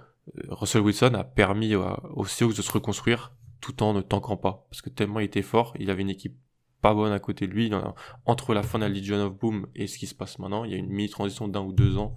[0.49, 4.67] Russell Wilson a permis aux Seahawks de se reconstruire tout en ne tankant pas.
[4.71, 6.37] Parce que tellement il était fort, il avait une équipe
[6.81, 7.71] pas bonne à côté de lui.
[8.25, 10.73] Entre la fin de la Legion of Boom et ce qui se passe maintenant, il
[10.73, 12.15] y a une mini-transition d'un ou deux ans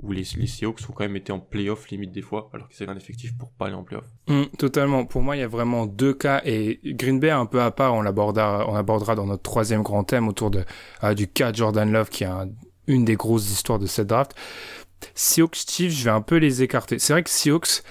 [0.00, 2.82] où les, les Seahawks ont quand même été en playoff limite des fois, alors qu'ils
[2.82, 4.06] avaient un effectif pour pas aller en playoff.
[4.28, 5.04] Mmh, totalement.
[5.06, 7.94] Pour moi, il y a vraiment deux cas et Green Bay un peu à part,
[7.94, 10.50] on on abordera dans notre troisième grand thème autour
[11.02, 12.28] euh, du cas Jordan Love qui est
[12.88, 14.34] une des grosses histoires de cette draft.
[15.14, 16.98] Seahawks Chiefs, je vais un peu les écarter.
[16.98, 17.82] C'est vrai que Seahawks,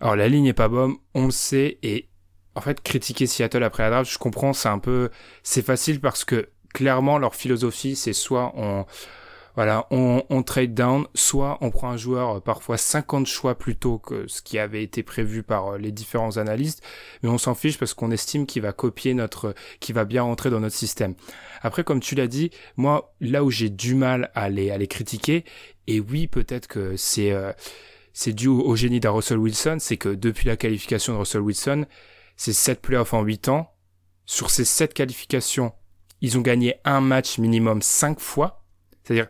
[0.00, 2.08] alors la ligne est pas bonne, on le sait, et
[2.54, 5.10] en fait, critiquer Seattle après la je comprends, c'est un peu,
[5.42, 8.84] c'est facile parce que clairement leur philosophie, c'est soit on,
[9.54, 13.76] voilà, on, on, trade down, soit on prend un joueur euh, parfois 50 choix plus
[13.76, 16.82] tôt que ce qui avait été prévu par euh, les différents analystes,
[17.22, 20.48] mais on s'en fiche parce qu'on estime qu'il va copier notre, qu'il va bien rentrer
[20.48, 21.14] dans notre système.
[21.60, 24.88] Après, comme tu l'as dit, moi, là où j'ai du mal à les, à les
[24.88, 25.44] critiquer,
[25.86, 27.52] et oui, peut-être que c'est, euh,
[28.12, 31.86] c'est dû au génie de Russell Wilson, c'est que depuis la qualification de Russell Wilson,
[32.36, 33.68] c'est 7 playoffs en 8 ans.
[34.24, 35.72] Sur ces 7 qualifications,
[36.20, 38.61] ils ont gagné un match minimum 5 fois.
[39.02, 39.28] C'est-à-dire,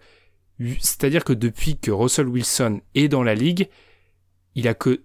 [0.81, 3.69] c'est-à-dire que depuis que Russell Wilson est dans la ligue,
[4.55, 5.03] il a que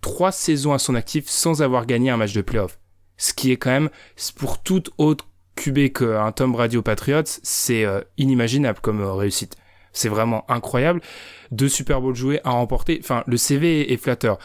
[0.00, 2.78] 3 saisons à son actif sans avoir gagné un match de playoff.
[3.16, 3.90] Ce qui est quand même,
[4.36, 9.56] pour toute autre QB qu'un Tom Brady aux Patriots, c'est euh, inimaginable comme euh, réussite.
[9.92, 11.00] C'est vraiment incroyable.
[11.50, 12.98] Deux Super Bowl joués à remporter.
[13.02, 14.38] Enfin, le CV est flatteur.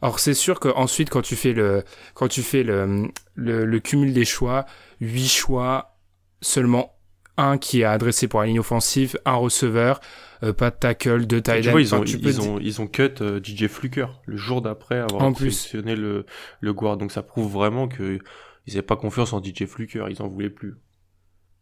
[0.00, 4.24] Alors c'est sûr qu'ensuite quand tu fais le quand tu fais le, le, cumul des
[4.24, 4.66] choix,
[5.00, 5.96] huit choix,
[6.42, 6.94] seulement
[7.36, 10.00] un qui est adressé pour la ligne offensive, un receveur,
[10.42, 11.78] euh, pas de tackle, deux tight ends.
[11.78, 15.34] Ils, ont, ils, ont, ils ont cut euh, DJ Fluker le jour d'après avoir en
[15.34, 16.26] sélectionné le,
[16.60, 16.96] le guard.
[16.96, 18.18] Donc ça prouve vraiment que
[18.66, 20.76] ils n'avaient pas confiance en DJ Fluker, ils en voulaient plus.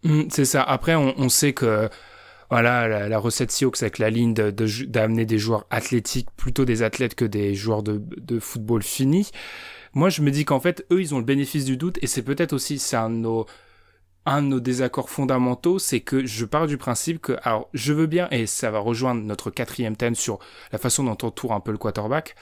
[0.05, 0.63] Mmh, c'est ça.
[0.63, 1.89] Après, on, on sait que
[2.51, 7.15] voilà la, recette Seahawks avec la ligne d'amener de, des joueurs athlétiques, plutôt des athlètes
[7.15, 9.31] que des joueurs de, de football finis.
[9.95, 12.23] Moi, je me dis qu'en fait, eux, ils ont le bénéfice du doute, et c'est
[12.23, 13.47] peut-être aussi, c'est un de nos
[14.25, 18.07] un de nos désaccords fondamentaux, c'est que je pars du principe que, alors, je veux
[18.07, 20.39] bien, et ça va rejoindre notre quatrième thème sur
[20.71, 22.37] la façon dont on tourne un peu le quarterback.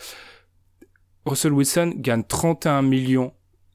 [1.24, 3.32] Russell Wilson gagne 31 millions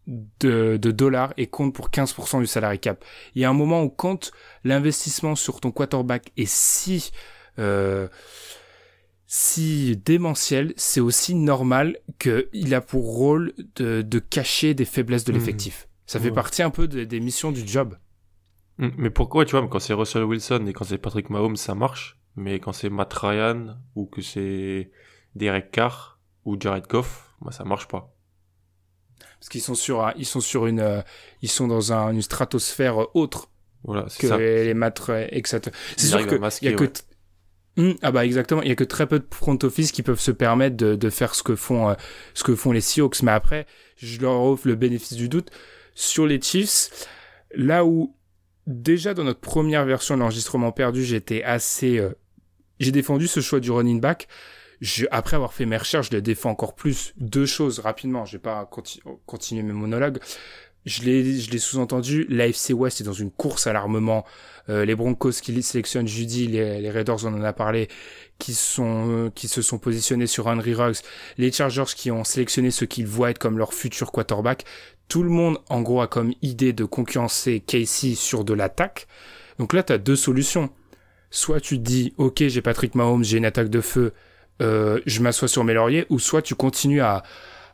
[0.07, 3.03] de, dollars et compte pour 15% du salary cap.
[3.33, 4.31] Il y a un moment où quand
[4.63, 7.11] l'investissement sur ton quarterback est si
[7.57, 8.07] euh,
[9.27, 15.33] si démentiel, c'est aussi normal qu'il a pour rôle de, de cacher des faiblesses de
[15.33, 15.39] mmh.
[16.05, 17.97] Ça fait partie un peu des missions du job.
[18.77, 18.89] Mmh.
[18.97, 22.19] Mais pourquoi, tu vois, quand c'est Russell Wilson et quand c'est Patrick Mahomes, ça marche.
[22.35, 24.91] Mais quand c'est Matt Ryan ou que c'est
[25.35, 28.15] Derek Carr ou Jared Goff, moi, ça marche pas
[29.39, 31.01] parce qu'ils sont sur ils sont sur une euh,
[31.41, 33.49] ils sont dans un, une stratosphère autre
[33.83, 34.37] voilà, que ça.
[34.37, 35.61] les, maîtres etc.
[35.97, 36.85] C'est sûr que il y a que
[37.77, 40.19] hmm, ah bah exactement, il y a que très peu de front office qui peuvent
[40.19, 41.93] se permettre de, de faire ce que font euh,
[42.33, 45.51] ce que font les Seahawks mais après je leur offre le bénéfice du doute
[45.95, 47.07] sur les Chiefs
[47.55, 48.15] là où
[48.67, 52.11] déjà dans notre première version de l'enregistrement perdu, j'étais assez euh,
[52.79, 54.27] j'ai défendu ce choix du running back
[55.11, 57.13] après avoir fait mes recherches, je les défends encore plus.
[57.17, 58.69] Deux choses rapidement, je vais pas
[59.25, 60.19] continuer mes monologues.
[60.85, 62.27] Je l'ai, je l'ai sous-entendu.
[62.29, 64.23] L'AFC West est dans une course à l'armement.
[64.69, 67.87] Euh, les Broncos qui sélectionnent Judy, les, Raiders on en a parlé,
[68.37, 70.97] qui sont, euh, qui se sont positionnés sur Henry Ruggs,
[71.39, 74.65] les Chargers qui ont sélectionné ceux qu'ils voient être comme leur futur quarterback.
[75.07, 79.07] Tout le monde, en gros, a comme idée de concurrencer Casey sur de l'attaque.
[79.59, 80.69] Donc là, tu as deux solutions.
[81.29, 84.13] Soit tu te dis, ok, j'ai Patrick Mahomes, j'ai une attaque de feu,
[84.61, 87.23] euh, je m'assois sur mes lauriers, ou soit tu continues à,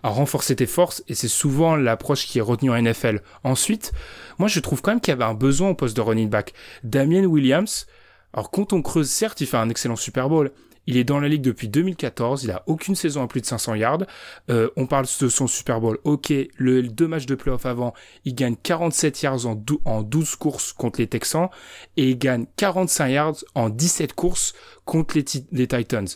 [0.03, 3.21] à renforcer tes forces, et c'est souvent l'approche qui est retenue en NFL.
[3.43, 3.91] Ensuite,
[4.39, 6.53] moi je trouve quand même qu'il y avait un besoin au poste de running back.
[6.83, 7.85] Damien Williams,
[8.33, 10.51] alors quand on creuse, certes, il fait un excellent Super Bowl,
[10.87, 13.75] il est dans la ligue depuis 2014, il a aucune saison à plus de 500
[13.75, 14.03] yards.
[14.49, 17.93] Euh, on parle de son Super Bowl, ok, le deux matchs de playoff avant,
[18.25, 21.49] il gagne 47 yards en, en 12 courses contre les Texans,
[21.97, 24.53] et il gagne 45 yards en 17 courses
[24.85, 26.07] contre les, Titans.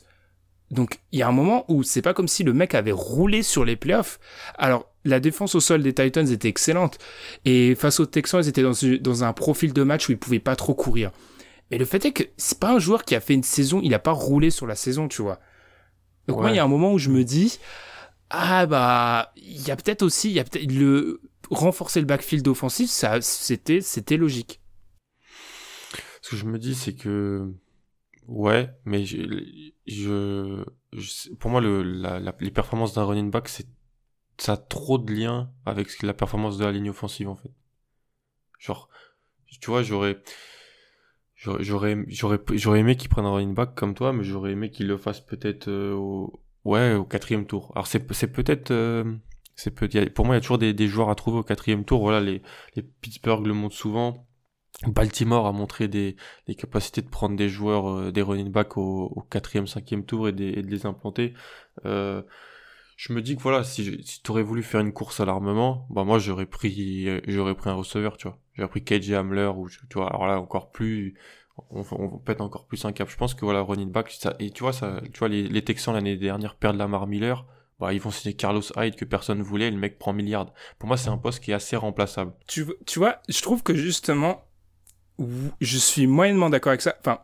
[0.72, 3.44] Donc il y a un moment où c'est pas comme si le mec avait roulé
[3.44, 4.20] sur les playoffs.
[4.58, 6.98] Alors la défense au sol des Titans était excellente
[7.46, 10.40] et face aux Texans ils étaient dans, dans un profil de match où ils pouvaient
[10.40, 11.12] pas trop courir.
[11.72, 13.94] Mais le fait est que c'est pas un joueur qui a fait une saison, il
[13.94, 15.40] a pas roulé sur la saison, tu vois.
[16.28, 17.60] Donc moi il y a un moment où je me dis
[18.32, 22.48] ah bah il y a peut-être aussi il y a peut-être le renforcer le backfield
[22.48, 24.60] offensif ça c'était c'était logique.
[26.24, 27.54] Ce que je me dis c'est que
[28.28, 29.18] Ouais, mais je,
[29.86, 33.68] je, pour moi, le, la, les performances d'un running back, c'est,
[34.38, 37.52] ça a trop de lien avec la performance de la ligne offensive, en fait.
[38.58, 38.90] Genre,
[39.62, 40.22] tu vois, j'aurais,
[41.36, 44.88] j'aurais, j'aurais, j'aurais aimé qu'il prenne un running back comme toi, mais j'aurais aimé qu'il
[44.88, 47.72] le fasse peut-être euh, au, ouais, au quatrième tour.
[47.76, 49.04] Alors c'est, c'est peut-être, euh,
[49.56, 51.86] c'est peut, pour moi, il y a toujours des, des joueurs à trouver au quatrième
[51.86, 52.02] tour.
[52.02, 52.42] Voilà, les,
[52.76, 54.28] les Pittsburgh le montrent souvent.
[54.88, 56.18] Baltimore a montré des,
[56.48, 60.28] des, capacités de prendre des joueurs, euh, des running backs au, au quatrième, cinquième tour
[60.28, 61.34] et, de les implanter.
[61.86, 62.22] Euh,
[62.96, 66.04] je me dis que voilà, si, si tu voulu faire une course à l'armement, bah
[66.04, 68.40] moi j'aurais pris, j'aurais pris un receveur, tu vois.
[68.54, 71.16] J'aurais pris KJ Hamler ou tu vois, alors là encore plus,
[71.70, 73.10] on, on, pète encore plus un cap.
[73.10, 75.94] Je pense que voilà, running back, et tu vois ça, tu vois les, les Texans
[75.94, 77.46] l'année dernière perdent Lamar Miller.
[77.80, 80.54] Bah, ils vont signer Carlos Hyde que personne voulait, et le mec prend milliard.
[80.80, 82.34] Pour moi, c'est un poste qui est assez remplaçable.
[82.48, 84.46] Tu, tu vois, je trouve que justement,
[85.60, 86.96] je suis moyennement d'accord avec ça.
[87.02, 87.20] Enfin,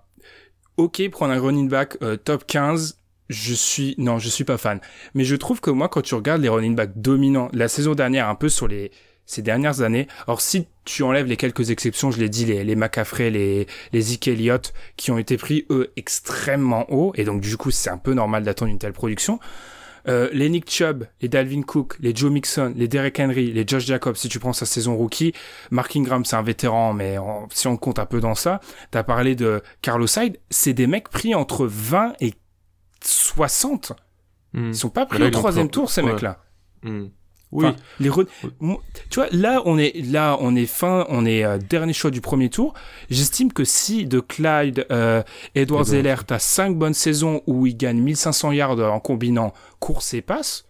[0.76, 3.01] ok, prendre un running back euh, top 15,
[3.32, 4.80] je suis non, je suis pas fan.
[5.14, 8.30] Mais je trouve que moi, quand tu regardes les running backs dominants la saison dernière,
[8.30, 8.92] un peu sur les
[9.26, 12.76] ces dernières années, alors si tu enlèves les quelques exceptions, je l'ai dit, les, les
[12.76, 17.56] McCaffrey, les, les Zeke Elliott, qui ont été pris, eux, extrêmement haut, et donc du
[17.56, 19.40] coup, c'est un peu normal d'attendre une telle production.
[20.08, 23.86] Euh, les Nick Chubb, les Dalvin Cook, les Joe Mixon, les Derek Henry, les Josh
[23.86, 25.34] Jacobs, si tu prends sa saison rookie,
[25.70, 27.18] Mark Ingram c'est un vétéran, mais
[27.52, 31.10] si on compte un peu dans ça, t'as parlé de Carlos Hyde, c'est des mecs
[31.10, 32.34] pris entre 20 et
[33.04, 33.94] 60.
[34.54, 34.70] Hmm.
[34.70, 36.40] Ils sont pas pris au troisième tour ces mecs-là.
[36.84, 37.08] Hmm.
[37.52, 37.68] Oui.
[38.00, 38.10] les
[39.10, 42.22] Tu vois, là, on est, là, on est fin, on est euh, dernier choix du
[42.22, 42.74] premier tour.
[43.10, 45.22] J'estime que si de Clyde, euh,
[45.54, 50.22] Edward Zeller, t'as 5 bonnes saisons où il gagne 1500 yards en combinant course et
[50.22, 50.66] passe,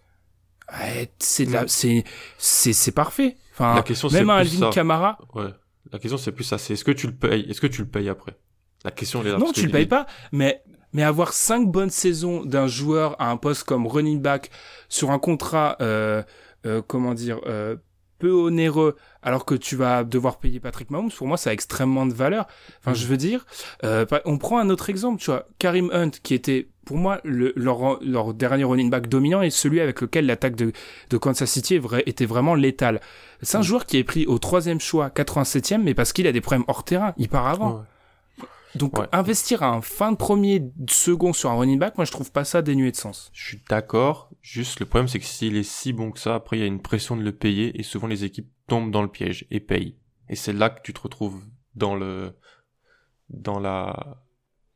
[1.18, 2.04] c'est la, c'est,
[2.38, 3.36] c'est, c'est parfait.
[3.52, 5.18] Enfin, la question, même un Alvin Kamara.
[5.34, 5.50] Ouais.
[5.92, 6.58] La question, c'est plus ça.
[6.58, 8.36] C'est est-ce que tu le payes, est-ce que tu le payes après?
[8.84, 9.38] La question, est là.
[9.38, 13.36] Non, tu le payes pas, mais, mais avoir cinq bonnes saisons d'un joueur à un
[13.36, 14.50] poste comme running back
[14.88, 16.22] sur un contrat, euh,
[16.66, 17.76] euh, comment dire, euh,
[18.18, 22.06] peu onéreux alors que tu vas devoir payer Patrick Mahomes, pour moi, ça a extrêmement
[22.06, 22.46] de valeur.
[22.80, 23.44] Enfin, je veux dire,
[23.84, 27.52] euh, on prend un autre exemple, tu vois, Karim Hunt, qui était, pour moi, le,
[27.56, 30.72] leur, leur dernier running back dominant et celui avec lequel l'attaque de,
[31.10, 33.00] de Kansas City était vraiment létale.
[33.42, 36.40] C'est un joueur qui est pris au troisième choix, 87e, mais parce qu'il a des
[36.40, 37.84] problèmes hors terrain, il part avant.
[38.74, 42.44] Donc investir un fin de premier second sur un running back, moi je trouve pas
[42.44, 43.30] ça dénué de sens.
[43.32, 44.30] Je suis d'accord.
[44.40, 46.66] Juste le problème c'est que s'il est si bon que ça, après il y a
[46.66, 49.96] une pression de le payer et souvent les équipes tombent dans le piège et payent.
[50.28, 51.42] Et c'est là que tu te retrouves
[51.74, 52.34] dans le
[53.28, 54.22] dans la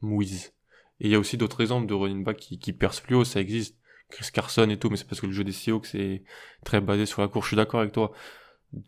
[0.00, 0.52] mouise.
[1.00, 3.24] Et il y a aussi d'autres exemples de running back qui, qui percent plus haut,
[3.24, 3.76] ça existe.
[4.08, 6.22] Chris Carson et tout, mais c'est parce que le jeu des Seahawks c'est
[6.64, 7.46] très basé sur la course.
[7.46, 8.12] Je suis d'accord avec toi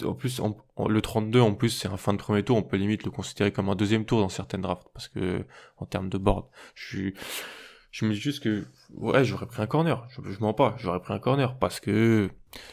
[0.04, 0.40] en plus,
[0.88, 2.56] le 32, en plus, c'est un fin de premier tour.
[2.56, 4.88] On peut limite le considérer comme un deuxième tour dans certaines drafts.
[4.92, 5.44] Parce que,
[5.78, 7.12] en termes de board, je
[7.90, 8.64] je me dis juste que,
[8.94, 10.06] ouais, j'aurais pris un corner.
[10.10, 12.28] Je, je mens pas, j'aurais pris un corner parce que.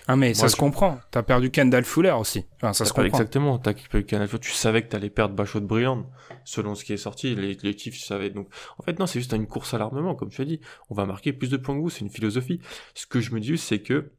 [0.08, 1.00] Ah, mais ça se comprend.
[1.12, 2.46] T'as perdu Kendall Fuller aussi.
[2.58, 3.08] Enfin, ça se comprend.
[3.08, 3.58] Exactement.
[3.58, 4.41] T'as perdu Kendall Fuller.
[4.41, 6.10] Tu savais que t'allais perdre Bachot de Brillant,
[6.44, 7.34] selon ce qui est sorti.
[7.34, 8.30] Les, les Chiefs, tu savais.
[8.30, 10.60] Donc, en fait, non, c'est juste une course à l'armement, comme tu as dit.
[10.89, 11.89] On va marquer plus de points que vous.
[11.89, 12.60] C'est une philosophie.
[12.94, 14.12] Ce que je me dis, c'est que,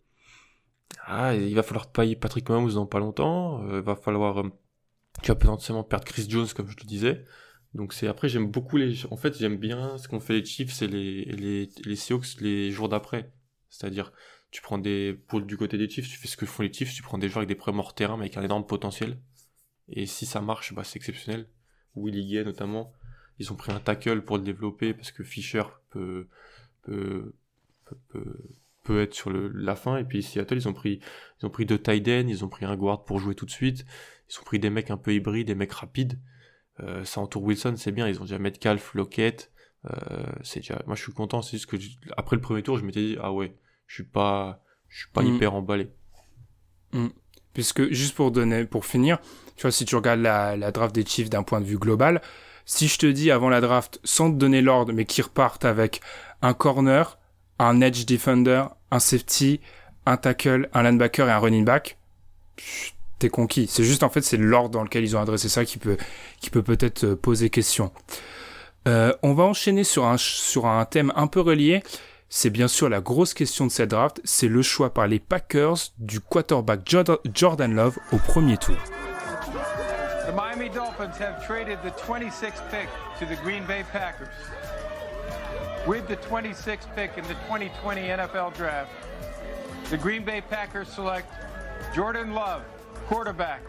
[1.07, 3.65] ah, il va falloir payer Patrick Mahomes dans pas longtemps.
[3.67, 4.51] Il euh, va falloir, euh,
[5.23, 7.25] tu vas potentiellement perdre Chris Jones, comme je te disais.
[7.75, 10.81] Donc c'est après j'aime beaucoup les, en fait j'aime bien ce qu'on fait les Chiefs
[10.83, 13.33] et les les les Seahawks les jours d'après.
[13.69, 14.13] C'est-à-dire
[14.51, 16.95] tu prends des pour du côté des Chiefs, tu fais ce que font les Chiefs,
[16.95, 19.19] tu prends des joueurs avec des problèmes hors terrain mais avec un énorme potentiel.
[19.89, 21.49] Et si ça marche, bah c'est exceptionnel.
[21.95, 22.93] Willie Gay notamment,
[23.39, 26.29] ils ont pris un tackle pour le développer parce que Fisher peut,
[26.83, 27.35] peut
[28.09, 28.39] peut
[28.95, 29.97] être sur le, la fin.
[29.97, 31.01] Et puis Seattle, ils ont pris,
[31.41, 33.85] ils ont pris deux tight ils ont pris un guard pour jouer tout de suite.
[34.31, 36.21] Ils ont pris des mecs un peu hybrides, des mecs rapides.
[36.81, 38.09] Euh, ça entoure Wilson, c'est bien.
[38.09, 39.51] Ils ont déjà Metcalf, Lockett.
[39.87, 41.43] Euh, c'est déjà, moi je suis content.
[41.43, 41.77] C'est juste que
[42.17, 45.23] après le premier tour, je m'étais dit ah ouais, je suis pas, je suis pas
[45.23, 45.35] mm.
[45.35, 45.91] hyper emballé.
[46.93, 47.09] Mm.
[47.55, 49.19] Puisque juste pour donner, pour finir,
[49.57, 52.21] tu vois, si tu regardes la, la draft des Chiefs d'un point de vue global,
[52.67, 56.01] si je te dis avant la draft, sans te donner l'ordre, mais qu'ils repartent avec
[56.43, 57.19] un corner,
[57.59, 59.61] un edge defender, un safety,
[60.05, 61.99] un tackle, un linebacker et un running back,
[63.19, 63.67] t'es conquis.
[63.69, 65.97] C'est juste en fait c'est l'ordre dans lequel ils ont adressé ça qui peut
[66.63, 67.93] peut-être euh, poser question.
[68.87, 71.83] Euh, on va enchaîner sur un sur un thème un peu relié.
[72.29, 75.77] C'est bien sûr la grosse question de cette draft, c'est le choix par les Packers
[75.99, 76.81] du quarterback
[77.33, 78.77] Jordan Love au premier tour.
[80.27, 82.89] The Miami Dolphins have traded the 26th pick
[83.21, 84.29] to the Green Bay Packers.
[85.87, 88.91] With the 26th pick in the 2020 NFL Draft,
[89.91, 91.29] the Green Bay Packers select
[91.95, 92.63] Jordan Love,
[93.09, 93.61] quarterback,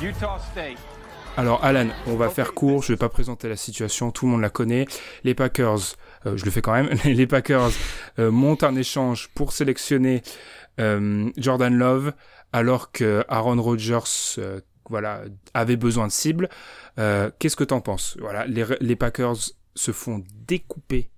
[0.00, 0.78] Utah State.
[1.38, 4.42] Alors Alan, on va faire court, je vais pas présenter la situation, tout le monde
[4.42, 4.86] la connaît.
[5.24, 7.70] Les Packers, euh, je le fais quand même, les Packers
[8.18, 10.22] euh, montent un échange pour sélectionner
[10.78, 12.12] euh, Jordan Love
[12.52, 14.38] alors que Aaron Rodgers
[14.90, 15.22] voilà,
[15.54, 16.48] avait besoin de cibles.
[16.98, 18.16] Euh, qu'est-ce que t'en penses?
[18.20, 19.36] Voilà, les Packers
[19.74, 21.10] se font découper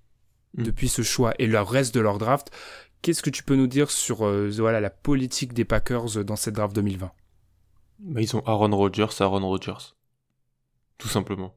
[0.58, 0.62] Mm.
[0.64, 2.50] depuis ce choix et le reste de leur draft.
[3.00, 6.54] Qu'est-ce que tu peux nous dire sur euh, voilà, la politique des Packers dans cette
[6.54, 7.12] draft 2020
[8.00, 9.94] bah, Ils ont Aaron Rodgers, Aaron Rodgers.
[10.98, 11.56] Tout simplement.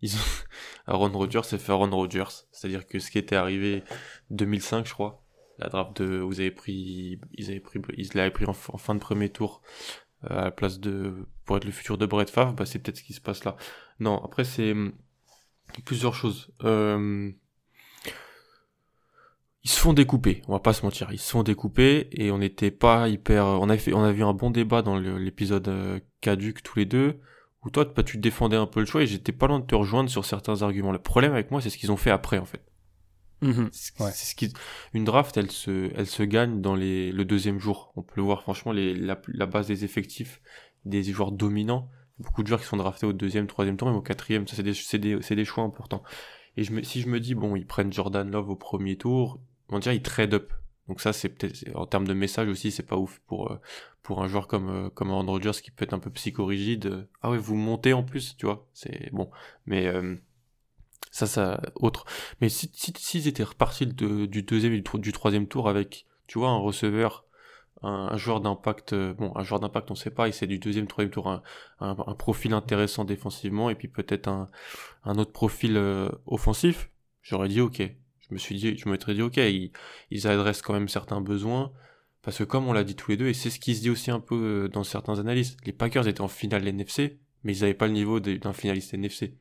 [0.00, 0.20] Ils ont...
[0.88, 2.46] Aaron Rodgers, c'est fait Aaron Rodgers.
[2.50, 3.84] C'est-à-dire que ce qui était arrivé
[4.30, 5.24] 2005, je crois,
[5.58, 9.00] la draft de, vous avez pris, ils avaient pris, ils l'avaient pris en, fin de
[9.00, 9.62] premier tour,
[10.24, 12.96] euh, à la place de, pour être le futur de Brett Favre, bah, c'est peut-être
[12.96, 13.56] ce qui se passe là.
[14.00, 14.92] Non, après, c'est hum,
[15.84, 16.52] plusieurs choses.
[16.64, 17.30] Euh,
[19.64, 22.38] ils se font découper, on va pas se mentir, ils se font découper et on
[22.38, 26.00] n'était pas hyper, on a fait, on a vu un bon débat dans l'épisode euh,
[26.20, 27.20] caduc tous les deux
[27.64, 29.76] où toi bah, tu défendais un peu le choix et j'étais pas loin de te
[29.76, 30.90] rejoindre sur certains arguments.
[30.90, 32.64] Le problème avec moi c'est ce qu'ils ont fait après en fait.
[33.42, 33.68] Mm-hmm.
[33.72, 34.52] C'est ce qui,
[34.94, 37.92] une draft elle se, elle se gagne dans les, le deuxième jour.
[37.94, 40.40] On peut le voir franchement les, la, la base des effectifs,
[40.84, 44.02] des joueurs dominants, beaucoup de joueurs qui sont draftés au deuxième, troisième tour, même au
[44.02, 46.02] quatrième, ça c'est des, c'est des, c'est des choix importants.
[46.56, 49.40] Et je me, si je me dis bon ils prennent Jordan Love au premier tour,
[49.72, 50.52] on dirait il trade up.
[50.88, 53.60] Donc ça c'est peut-être en termes de message aussi c'est pas ouf pour euh,
[54.02, 57.08] pour un joueur comme euh, comme Aaron Rodgers qui peut être un peu psychorigide.
[57.22, 59.30] Ah ouais vous montez en plus tu vois c'est bon
[59.66, 60.16] mais euh,
[61.10, 62.04] ça ça autre.
[62.40, 66.50] Mais si s'ils si, étaient repartis du deuxième et du, troisième tour avec tu vois
[66.50, 67.26] un receveur
[67.84, 71.10] un, joueur d'impact, bon, un joueur d'impact, on sait pas, il c'est du deuxième, troisième
[71.10, 71.42] tour,
[71.80, 75.76] un, profil intéressant défensivement, et puis peut-être un autre profil
[76.26, 76.90] offensif,
[77.22, 77.82] j'aurais dit ok
[78.32, 81.70] je me suis dit, je me m'étais dit, ok, ils, adressent quand même certains besoins,
[82.22, 83.90] parce que comme on l'a dit tous les deux, et c'est ce qui se dit
[83.90, 87.60] aussi un peu euh, dans certains analystes, les Packers étaient en finale NFC, mais ils
[87.60, 89.36] n'avaient pas le niveau d'un finaliste NFC.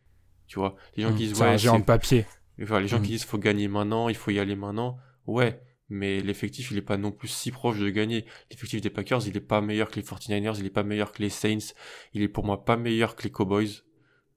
[0.47, 2.25] Tu vois, les gens mmh, qui se voient, un géant de papier.
[2.57, 3.01] les gens qui mmh.
[3.03, 4.97] disent, faut gagner maintenant, il faut y aller maintenant.
[5.25, 8.25] Ouais, mais l'effectif il est pas non plus si proche de gagner.
[8.49, 11.21] L'effectif des Packers il est pas meilleur que les 49ers, il est pas meilleur que
[11.21, 11.73] les Saints,
[12.13, 13.83] il est pour moi pas meilleur que les Cowboys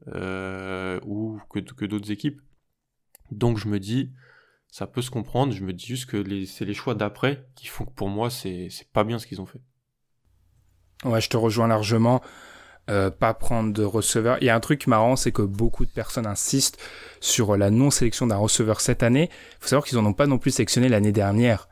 [0.09, 2.41] euh, ou que, que d'autres équipes.
[3.31, 4.13] Donc je me dis,
[4.75, 7.85] ça peut se comprendre, je me dis juste que c'est les choix d'après qui font
[7.85, 9.61] que pour moi c'est pas bien ce qu'ils ont fait.
[11.05, 12.21] Ouais, je te rejoins largement.
[12.91, 14.37] Euh, pas prendre de receveur.
[14.41, 16.77] Il y a un truc marrant, c'est que beaucoup de personnes insistent
[17.21, 19.31] sur la non-sélection d'un receveur cette année.
[19.31, 21.69] Il faut savoir qu'ils en ont pas non plus sélectionné l'année dernière.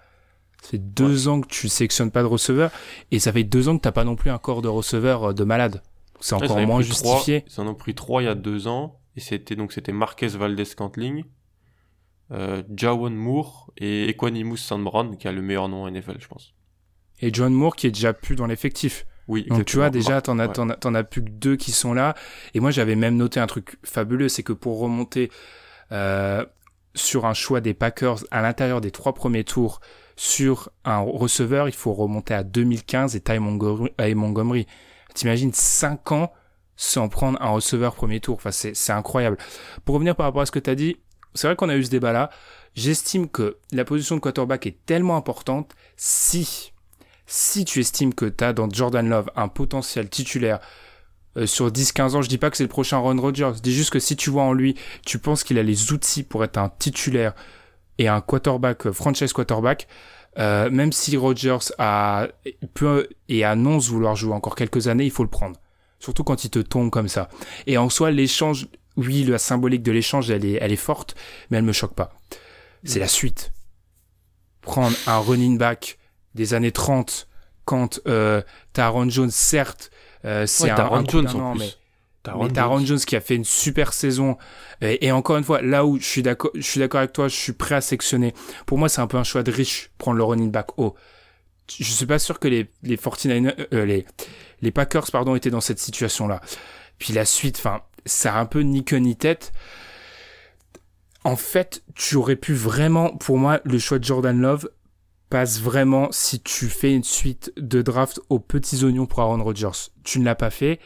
[0.63, 2.71] Ça fait deux ans que tu sélectionnes pas de receveur
[3.11, 5.33] et ça fait deux ans que t'as pas non plus un corps de receveur euh,
[5.33, 5.83] de malade.
[6.21, 7.45] C'est encore moins justifié.
[7.49, 10.29] ils en ont pris trois il y a deux ans et c'était donc c'était Marquez
[10.29, 11.25] Valdez Cantling,
[12.33, 16.55] euh, Jawan Moore et Equanimus Sandbrand qui a le meilleur nom en NFL, je pense.
[17.20, 19.07] Et John Moore qui est déjà plus dans l'effectif.
[19.28, 22.14] Oui, Donc tu vois déjà t'en as, t'en as, plus que deux qui sont là.
[22.55, 25.30] Et moi j'avais même noté un truc fabuleux, c'est que pour remonter
[25.93, 26.45] euh,
[26.95, 29.80] sur un choix des Packers à l'intérieur des trois premiers tours
[30.16, 34.66] sur un receveur, il faut remonter à 2015 et Ty Montgomery.
[35.14, 36.33] T'imagines 5 ans
[36.76, 38.37] sans prendre un receveur premier tour.
[38.37, 39.37] Enfin c'est, c'est incroyable.
[39.85, 40.97] Pour revenir par rapport à ce que t'as dit,
[41.35, 42.30] c'est vrai qu'on a eu ce débat là.
[42.74, 46.72] J'estime que la position de quarterback est tellement importante si
[47.26, 50.61] si tu estimes que tu as dans Jordan Love un potentiel titulaire
[51.37, 53.72] euh, sur 10-15 ans, je dis pas que c'est le prochain Ron Rodgers, je dis
[53.72, 54.76] juste que si tu vois en lui,
[55.07, 57.35] tu penses qu'il a les outils pour être un titulaire
[57.99, 59.89] et un quarterback, euh, franchise quarterback,
[60.39, 62.28] euh, même si Rodgers a,
[62.74, 65.57] peut et annonce vouloir jouer encore quelques années, il faut le prendre.
[65.99, 67.28] Surtout quand il te tombe comme ça.
[67.66, 68.66] Et en soi, l'échange,
[68.97, 71.14] oui, la symbolique de l'échange, elle est, elle est forte,
[71.51, 72.14] mais elle me choque pas.
[72.84, 73.53] C'est la suite.
[74.61, 75.99] Prendre un running back
[76.34, 77.28] des années 30
[77.64, 79.90] quand euh, Taron Jones certes
[80.24, 81.70] euh, c'est un, Taron Jones en mais
[82.22, 82.99] Taron, Jones.
[82.99, 84.36] qui a fait une super saison
[84.80, 87.36] et, encore une fois là où je suis d'accord je suis d'accord avec toi je
[87.36, 88.32] suis prêt à sectionner
[88.66, 90.95] pour moi c'est un peu un choix de riche prendre le running back haut
[91.68, 94.07] je suis pas sûr que les les 49 euh, les
[94.61, 96.40] les Packers pardon étaient dans cette situation là
[96.99, 99.53] puis la suite enfin ça a un peu ni queue ni tête
[101.25, 104.69] en fait, tu aurais pu vraiment, pour moi, le choix de Jordan Love
[105.31, 109.91] passe vraiment si tu fais une suite de draft aux petits oignons pour Aaron Rodgers.
[110.05, 110.81] Tu ne l'as pas fait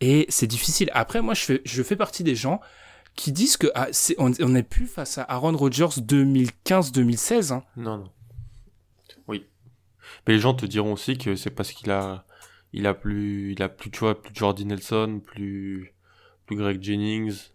[0.00, 0.90] et c'est difficile.
[0.92, 2.60] Après, moi, je fais, partie des gens
[3.16, 3.88] qui disent que ah,
[4.18, 7.52] on n'est plus face à Aaron Rodgers 2015-2016.
[7.52, 7.64] Hein.
[7.76, 8.10] Non, non.
[9.26, 9.46] Oui.
[10.26, 12.24] Mais les gens te diront aussi que c'est parce qu'il a,
[12.72, 15.94] il a plus, il a plus, tu vois, plus Jordi Nelson, plus,
[16.46, 17.50] plus Greg Jennings.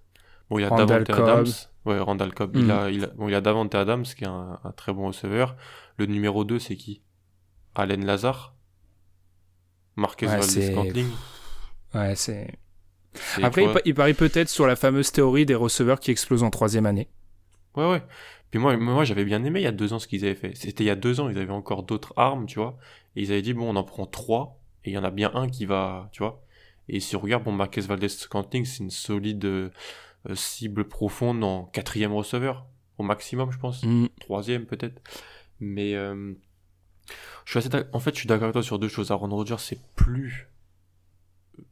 [0.49, 1.47] Bon, il y a Davante Adams.
[1.85, 2.55] Ouais, Randall Cobb.
[2.55, 2.71] Il, hmm.
[2.71, 5.55] a, il, a, bon, il a Davante Adams, qui est un, un très bon receveur.
[5.97, 7.01] Le numéro 2, c'est qui?
[7.75, 8.55] Allen Lazare
[9.95, 11.09] Marquez ouais, Scantling
[11.93, 12.59] Ouais, c'est...
[13.41, 17.09] Après, il, parie peut-être sur la fameuse théorie des receveurs qui explosent en troisième année.
[17.75, 18.03] Ouais, ouais.
[18.51, 20.55] Puis moi, moi j'avais bien aimé il y a deux ans ce qu'ils avaient fait.
[20.55, 22.77] C'était il y a deux ans, ils avaient encore d'autres armes, tu vois.
[23.15, 25.31] Et ils avaient dit, bon, on en prend trois, et il y en a bien
[25.33, 26.43] un qui va, tu vois.
[26.89, 29.69] Et si on regarde, bon, Marquez Valdez Scantling, c'est une solide euh,
[30.33, 32.65] cible profonde en quatrième receveur,
[32.97, 33.83] au maximum, je pense.
[33.83, 34.07] Mm.
[34.19, 35.01] Troisième, peut-être.
[35.59, 36.33] Mais euh,
[37.45, 39.11] je suis assez en fait, je suis d'accord avec toi sur deux choses.
[39.11, 40.47] Aaron Rodgers, c'est plus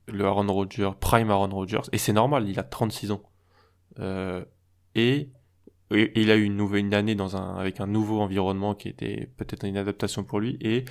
[0.07, 3.23] le Aaron Rodgers, prime Aaron Rodgers, et c'est normal, il a 36 ans.
[3.99, 4.43] Euh,
[4.95, 5.29] et,
[5.91, 9.65] il a eu une nouvelle année dans un, avec un nouveau environnement qui était peut-être
[9.65, 10.85] une adaptation pour lui, et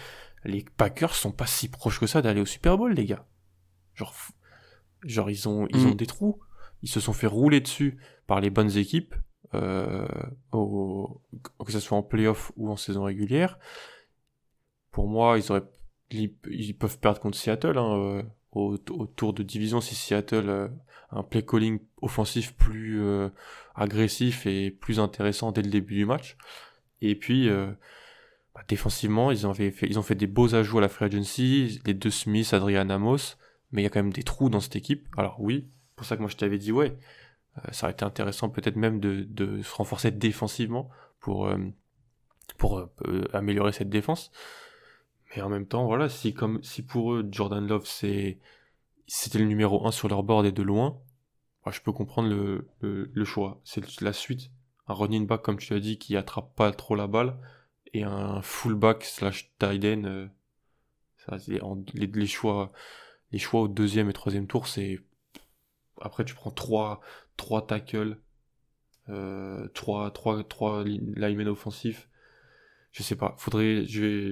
[0.44, 3.26] les Packers sont pas si proches que ça d'aller au Super Bowl, les gars.
[3.94, 4.14] Genre,
[5.04, 5.96] genre ils ont, ils ont mm.
[5.96, 6.40] des trous.
[6.82, 9.14] Ils se sont fait rouler dessus par les bonnes équipes
[9.54, 10.06] euh,
[10.52, 11.20] au,
[11.64, 13.58] que ce soit en playoff ou en saison régulière.
[14.90, 15.64] Pour moi, ils auraient,
[16.10, 18.22] ils, peuvent perdre contre Seattle hein, euh,
[18.52, 20.68] au, tour de division si Seattle euh,
[21.10, 23.02] a un play calling offensif plus
[23.74, 26.36] agressif et plus intéressant dès le début du match.
[27.00, 27.48] Et puis
[28.54, 31.80] bah, défensivement, ils ont fait, ils ont fait des beaux ajouts à la free agency,
[31.86, 33.36] les deux Smith, Adrian Amos,
[33.74, 35.08] mais il y a quand même des trous dans cette équipe.
[35.16, 36.96] Alors oui, pour ça que moi je t'avais dit ouais,
[37.58, 41.58] euh, ça aurait été intéressant peut-être même de, de, se renforcer défensivement pour, euh,
[42.56, 44.30] pour euh, améliorer cette défense.
[45.34, 48.38] Mais en même temps, voilà, si comme si pour eux Jordan Love c'est
[49.08, 51.00] c'était le numéro 1 sur leur board et de loin,
[51.64, 53.60] bah, je peux comprendre le, le, choix.
[53.64, 54.50] C'est la suite.
[54.86, 57.36] Un running back comme tu as dit qui attrape pas trop la balle
[57.92, 59.84] et un fullback slash tight
[61.26, 62.72] ça, les, les choix
[63.34, 65.00] les choix au deuxième et troisième tour c'est
[66.00, 67.00] après tu prends trois
[67.36, 68.18] trois tackles,
[69.08, 72.08] euh, trois, trois, trois linemen offensifs.
[72.92, 73.84] Je sais pas, faudrait,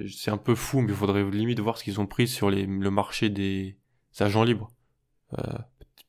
[0.08, 2.90] c'est un peu fou, mais faudrait limite voir ce qu'ils ont pris sur les, le
[2.90, 3.76] marché des
[4.20, 4.70] agents libres.
[5.36, 5.58] Euh,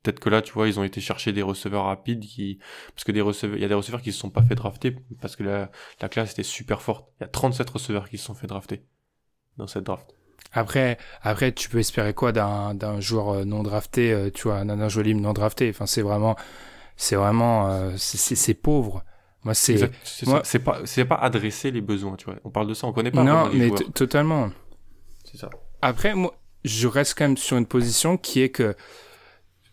[0.04, 2.60] peut-être que là, tu vois, ils ont été chercher des receveurs rapides qui,
[2.94, 4.96] parce que des receveurs, il y a des receveurs qui se sont pas fait drafter
[5.20, 7.12] parce que la, la classe était super forte.
[7.20, 8.86] Il y a 37 receveurs qui se sont fait drafter
[9.58, 10.14] dans cette draft.
[10.54, 14.64] Après, après, tu peux espérer quoi d'un, d'un joueur euh, non drafté, euh, tu vois,
[14.64, 15.70] d'un Jolim non drafté?
[15.70, 16.36] Enfin, c'est vraiment,
[16.96, 19.04] c'est vraiment, euh, c'est, c'est, pauvre.
[19.44, 20.42] Moi, c'est, c'est, moi...
[20.44, 22.36] c'est pas, c'est pas adresser les besoins, tu vois.
[22.44, 23.24] On parle de ça, on connaît pas.
[23.24, 24.52] Non, mais totalement.
[25.26, 25.50] C'est ça.
[25.82, 28.76] Après, moi, je reste quand même sur une position qui est que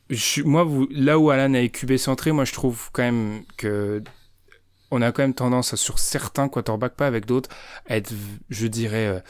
[0.08, 4.02] je, moi, vous, là où Alan a QB centré, moi, je trouve quand même que
[4.90, 7.48] on a quand même tendance à, sur certains quarterbacks, pas avec d'autres,
[7.88, 8.12] à être,
[8.48, 9.20] je dirais, euh,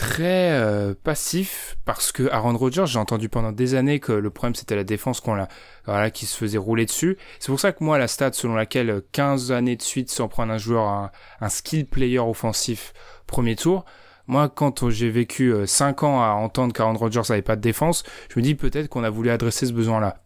[0.00, 4.54] très euh, passif parce que Aaron Rodgers, j'ai entendu pendant des années que le problème
[4.54, 5.36] c'était la défense qu'on
[5.84, 7.18] voilà, qui se faisait rouler dessus.
[7.38, 10.54] C'est pour ça que moi, la stat selon laquelle 15 années de suite sans prendre
[10.54, 11.10] un joueur, un,
[11.42, 12.94] un skill player offensif
[13.26, 13.84] premier tour,
[14.26, 18.02] moi, quand j'ai vécu 5 euh, ans à entendre qu'Aaron Rodgers n'avait pas de défense,
[18.30, 20.22] je me dis peut-être qu'on a voulu adresser ce besoin-là.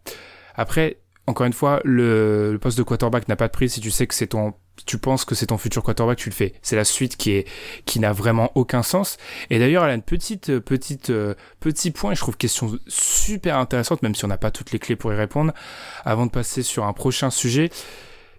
[0.55, 4.07] Après, encore une fois, le, poste de quarterback n'a pas de prix si tu sais
[4.07, 4.55] que c'est ton,
[4.87, 6.55] tu penses que c'est ton futur quarterback, tu le fais.
[6.63, 7.49] C'est la suite qui est,
[7.85, 9.17] qui n'a vraiment aucun sens.
[9.51, 13.59] Et d'ailleurs, elle a une petite, euh, petite, euh, petit point, je trouve question super
[13.59, 15.53] intéressante, même si on n'a pas toutes les clés pour y répondre,
[16.05, 17.71] avant de passer sur un prochain sujet.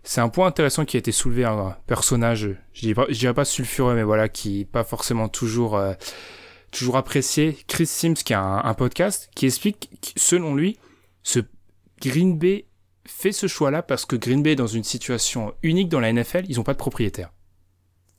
[0.04, 3.96] C'est un point intéressant qui a été soulevé un personnage, je dirais, dirais pas sulfureux,
[3.96, 5.94] mais voilà, qui pas forcément toujours euh,
[6.72, 7.58] toujours apprécié.
[7.68, 10.78] Chris Sims, qui a un, podcast, qui explique, selon lui,
[11.24, 11.40] ce
[12.02, 12.66] Green Bay
[13.06, 16.46] fait ce choix-là parce que Green Bay est dans une situation unique dans la NFL,
[16.50, 17.32] ils n'ont pas de propriétaire.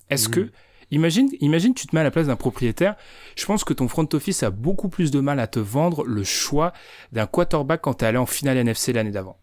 [0.08, 0.50] Est-ce que, mmh.
[0.92, 2.96] imagine, imagine, tu te mets à la place d'un propriétaire,
[3.36, 6.22] je pense que ton front office a beaucoup plus de mal à te vendre le
[6.22, 6.72] choix
[7.12, 9.40] d'un quarterback quand t'es allé en finale NFC l'année d'avant.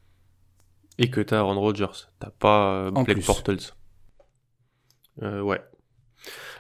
[0.97, 3.73] Et que t'as Aaron Rodgers, t'as pas euh, Blake Portals.
[5.21, 5.61] Euh, ouais.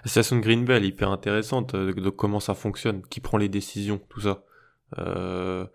[0.03, 3.19] La situation de Green Bay, elle est hyper intéressante euh, de, comment ça fonctionne, qui
[3.19, 4.43] prend les décisions, tout ça.
[4.97, 5.65] Euh,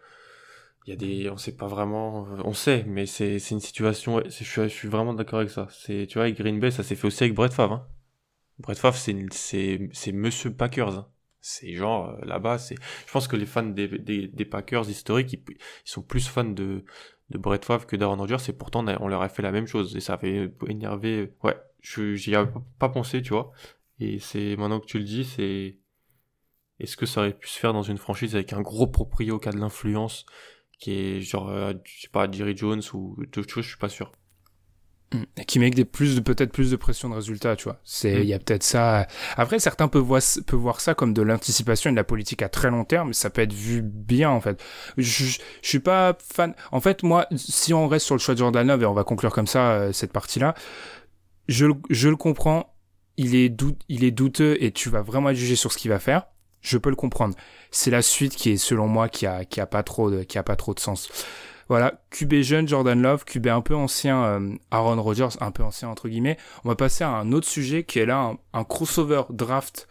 [0.89, 4.22] il y a des, on sait pas vraiment, euh, on sait, mais c'est une situation.
[4.26, 5.68] Je suis, vraiment d'accord avec ça.
[5.70, 7.72] C'est tu vois, avec Green Bay, ça s'est fait aussi avec Brett Favre.
[7.74, 7.89] Hein.
[8.59, 10.97] Brett Favre, c'est Monsieur Packers.
[10.97, 11.09] Hein.
[11.43, 12.76] C'est genre là-bas, c'est.
[13.07, 16.84] Je pense que les fans des, Packers historiques, ils, sont plus fans de
[17.28, 19.95] de Brett Favre que d'Aaron Rodgers et pourtant on leur a fait la même chose
[19.95, 23.53] et ça avait énervé ouais je j'y avais pas pensé tu vois
[24.01, 25.76] et c'est maintenant que tu le dis c'est
[26.80, 29.51] est-ce que ça aurait pu se faire dans une franchise avec un gros proprio qui
[29.51, 30.24] a de l'influence
[30.79, 33.89] qui est genre euh, je sais pas Jerry Jones ou d'autres choses je suis pas
[33.89, 34.12] sûr.
[35.14, 35.22] Mm.
[35.47, 37.81] qui met des plus de peut-être plus de pression de résultat tu vois.
[37.83, 38.22] C'est mm.
[38.22, 39.07] il y a peut-être ça.
[39.37, 42.51] Après certains peuvent voir peuvent voir ça comme de l'anticipation et de la politique à
[42.51, 44.62] très long terme ça peut être vu bien en fait.
[44.99, 46.55] Je, je, suis pas fan.
[46.72, 49.05] En fait moi si on reste sur le choix de Jordan Love et on va
[49.05, 50.55] conclure comme ça euh, cette partie là
[51.49, 52.74] je je le comprends.
[53.16, 55.99] Il est doute il est douteux et tu vas vraiment jugé sur ce qu'il va
[55.99, 56.26] faire
[56.61, 57.35] je peux le comprendre
[57.71, 60.39] c'est la suite qui est selon moi qui a qui a pas trop de qui
[60.39, 61.09] a pas trop de sens
[61.69, 65.89] voilà, QB jeune Jordan Love, QB un peu ancien euh, Aaron Rodgers, un peu ancien
[65.89, 66.39] entre guillemets.
[66.65, 69.87] On va passer à un autre sujet qui est là un, crossover draft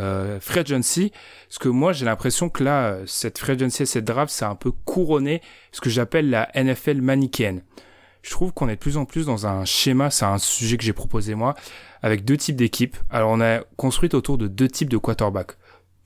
[0.00, 1.12] euh, free agency.
[1.48, 4.46] Parce que moi j'ai l'impression que là, euh, cette free agency et cette draft, c'est
[4.46, 7.62] un peu couronné ce que j'appelle la NFL manichéenne.
[8.22, 10.84] Je trouve qu'on est de plus en plus dans un schéma, c'est un sujet que
[10.84, 11.54] j'ai proposé moi,
[12.02, 12.96] avec deux types d'équipes.
[13.10, 15.58] Alors on a construit autour de deux types de quarterbacks.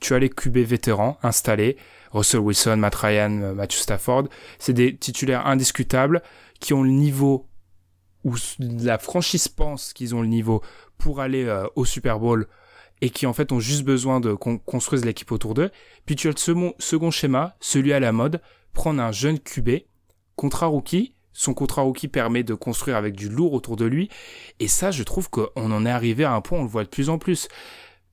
[0.03, 1.77] Tu as les QB vétérans installés,
[2.11, 4.25] Russell Wilson, Matt Ryan, euh, Matthew Stafford,
[4.59, 6.23] c'est des titulaires indiscutables
[6.59, 7.47] qui ont le niveau
[8.25, 10.61] où la franchise pense qu'ils ont le niveau
[10.99, 12.49] pour aller euh, au Super Bowl
[13.01, 15.71] et qui en fait ont juste besoin de qu'on construise l'équipe autour d'eux.
[16.05, 18.43] Puis tu as le second, second schéma, celui à la mode,
[18.73, 19.71] prendre un jeune QB,
[20.35, 24.09] contrat rookie, son contrat rookie permet de construire avec du lourd autour de lui,
[24.59, 26.89] et ça je trouve qu'on en est arrivé à un point, on le voit de
[26.89, 27.47] plus en plus.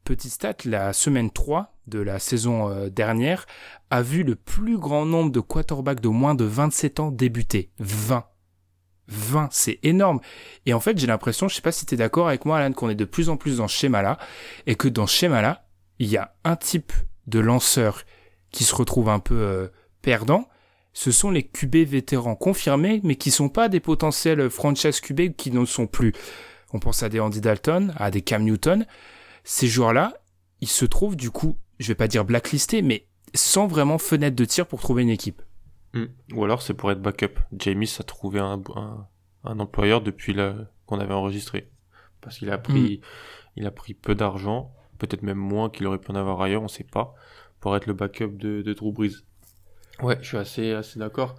[0.03, 3.45] Petit stat, la semaine 3 de la saison euh, dernière
[3.89, 7.71] a vu le plus grand nombre de quarterbacks de moins de 27 ans débuter.
[7.79, 8.25] 20.
[9.07, 10.19] 20, c'est énorme.
[10.65, 12.73] Et en fait, j'ai l'impression, je sais pas si tu es d'accord avec moi, Alan,
[12.73, 14.17] qu'on est de plus en plus dans ce schéma-là,
[14.67, 16.93] et que dans ce schéma-là, il y a un type
[17.27, 18.03] de lanceur
[18.51, 19.67] qui se retrouve un peu euh,
[20.01, 20.47] perdant.
[20.93, 25.51] Ce sont les QB vétérans confirmés, mais qui sont pas des potentiels franchise QB qui
[25.51, 26.13] ne sont plus.
[26.73, 28.85] On pense à des Andy Dalton, à des Cam Newton.
[29.43, 30.13] Ces joueurs-là,
[30.61, 34.45] ils se trouvent du coup, je vais pas dire blacklistés, mais sans vraiment fenêtre de
[34.45, 35.41] tir pour trouver une équipe.
[35.93, 36.05] Hmm.
[36.33, 37.39] Ou alors c'est pour être backup.
[37.53, 38.61] James a trouvé un,
[39.43, 40.35] un, employeur depuis
[40.85, 41.71] qu'on avait enregistré.
[42.21, 43.01] Parce qu'il a pris, hmm.
[43.57, 46.67] il a pris peu d'argent, peut-être même moins qu'il aurait pu en avoir ailleurs, on
[46.67, 47.15] sait pas,
[47.59, 49.23] pour être le backup de, de Drew Brees.
[50.01, 51.35] Ouais, je suis assez, assez d'accord.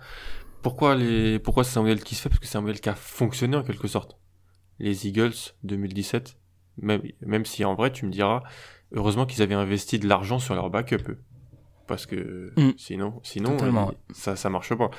[0.63, 2.29] Pourquoi les, pourquoi c'est un modèle qui se fait?
[2.29, 4.19] Parce que c'est un modèle qui a fonctionné en quelque sorte.
[4.79, 6.37] Les Eagles 2017,
[6.81, 8.43] même, même si en vrai tu me diras,
[8.93, 11.13] heureusement qu'ils avaient investi de l'argent sur leur backup
[11.87, 12.73] parce que Mm.
[12.77, 14.91] sinon, sinon il- ça, ça marche pas.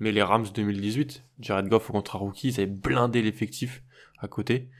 [0.00, 3.82] Mais les Rams 2018, Jared Goff au contrat rookie, ils avaient blindé l'effectif
[4.18, 4.70] à côté.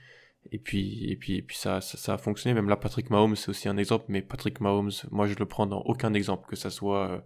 [0.51, 2.53] Et puis, et puis, et puis ça, ça, ça a fonctionné.
[2.55, 4.05] Même là, Patrick Mahomes, c'est aussi un exemple.
[4.07, 6.47] Mais Patrick Mahomes, moi, je le prends dans aucun exemple.
[6.49, 7.19] Que ça soit euh,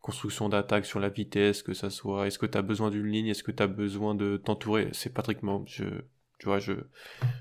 [0.00, 3.26] construction d'attaque sur la vitesse, que ça soit, est-ce que tu as besoin d'une ligne,
[3.28, 4.90] est-ce que tu as besoin de t'entourer?
[4.92, 5.66] C'est Patrick Mahomes.
[5.66, 5.84] Je,
[6.38, 6.72] tu vois, je,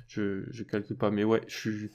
[0.07, 1.11] je, je calcule pas.
[1.11, 1.91] Mais ouais, je suis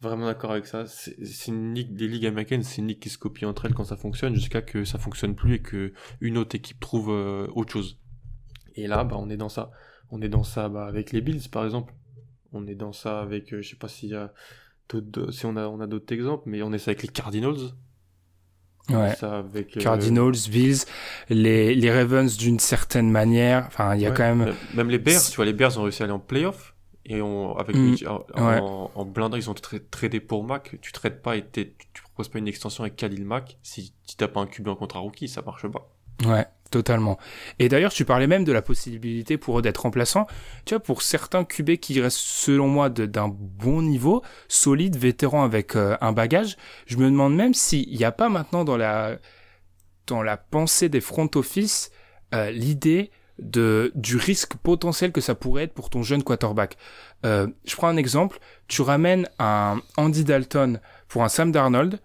[0.00, 0.86] vraiment d'accord avec ça.
[0.86, 3.84] C'est une ligue, des ligues américaines, c'est une ligue qui se copie entre elles quand
[3.84, 7.72] ça fonctionne, jusqu'à que ça fonctionne plus et que une autre équipe trouve euh, autre
[7.72, 7.98] chose.
[8.74, 9.70] Et là, bah, on est dans ça.
[10.10, 11.94] On est dans ça bah, avec les Bills, par exemple.
[12.52, 14.32] On est dans ça avec, euh, je sais pas s'il y a
[15.30, 17.74] si on a, on a d'autres exemples, mais on est ça avec les Cardinals.
[18.96, 19.14] Ouais.
[19.16, 20.78] ça avec euh, Cardinals, Bills,
[21.28, 23.64] les, les Ravens d'une certaine manière.
[23.66, 24.54] Enfin, il y a ouais, quand même.
[24.74, 26.74] même les Bears, tu vois, les Bears ont réussi à aller en playoff.
[27.06, 28.58] Et on, avec Mm, Mitch- en, ouais.
[28.60, 30.76] en, en blindant, ils ont tra- tradé pour Mac.
[30.80, 34.16] Tu traites pas et tu, tu proposes pas une extension avec Khalil Mack si, si
[34.16, 35.90] t'as pas un QB en contrat rookie, ça marche pas.
[36.24, 37.18] Ouais, totalement.
[37.58, 40.26] Et d'ailleurs, tu parlais même de la possibilité pour eux d'être remplaçants.
[40.64, 45.76] Tu vois, pour certains QB qui restent, selon moi, d'un bon niveau, solide, vétéran avec
[45.76, 46.56] euh, un bagage,
[46.86, 49.18] je me demande même s'il n'y a pas maintenant dans la,
[50.06, 51.90] dans la pensée des front office
[52.34, 53.10] euh, l'idée
[53.40, 56.76] de du risque potentiel que ça pourrait être pour ton jeune quarterback.
[57.24, 58.38] Euh, je prends un exemple.
[58.68, 62.00] Tu ramènes un Andy Dalton pour un Sam Darnold.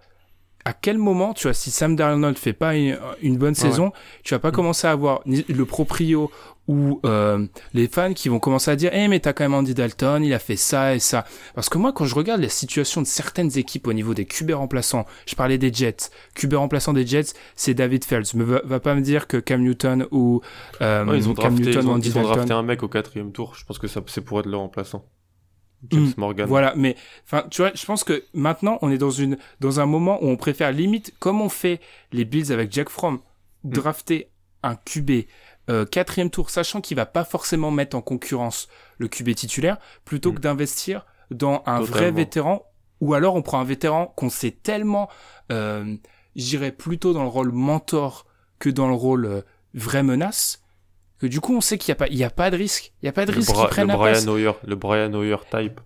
[0.66, 3.92] À quel moment, tu vois, si Sam Darnold fait pas une, une bonne saison,
[4.24, 4.54] tu vas pas Mm.
[4.56, 6.32] commencer à avoir le proprio
[6.68, 7.46] ou euh,
[7.76, 10.34] les fans qui vont commencer à dire eh mais t'as quand même Andy Dalton il
[10.34, 13.56] a fait ça et ça parce que moi quand je regarde la situation de certaines
[13.60, 17.76] équipes au niveau des QB remplaçants je parlais des Jets QB remplaçant des Jets c'est
[17.76, 20.42] David Fells me va, va pas me dire que Cam Newton ou
[20.82, 22.58] euh, Ouais, ils ont Cam drafté, Newton ils ou ont, Andy ils ont drafté Dalton
[22.58, 23.54] un mec au quatrième tour.
[23.56, 25.06] Je pense que ça, c'est pour être le remplaçant.
[25.92, 26.48] James Mm, Morgan.
[26.48, 26.96] Voilà, mais
[27.26, 30.28] enfin, tu vois, je pense que maintenant on est dans une dans un moment où
[30.28, 31.80] on préfère limite comme on fait
[32.12, 33.20] les Bills avec Jack Fromm,
[33.64, 33.70] Mm.
[33.72, 34.30] drafter
[34.64, 35.26] un QB
[35.70, 38.68] euh, quatrième tour, sachant qu'il va pas forcément mettre en concurrence
[39.00, 42.64] le QB titulaire, plutôt que d'investir dans un vrai vétéran,
[43.02, 45.10] ou alors on prend un vétéran qu'on sait tellement,
[45.52, 45.96] euh,
[46.36, 48.28] j'irais plutôt dans le rôle mentor
[48.60, 49.42] que dans le rôle euh,
[49.74, 50.62] vraie menace,
[51.26, 52.92] que du coup on sait qu'il y a pas il y a pas de risque,
[53.02, 54.26] il y a pas de le, risque qu'ils prennent le la place.
[54.26, 55.80] Brian Hoyer, le Brian Hoyer type.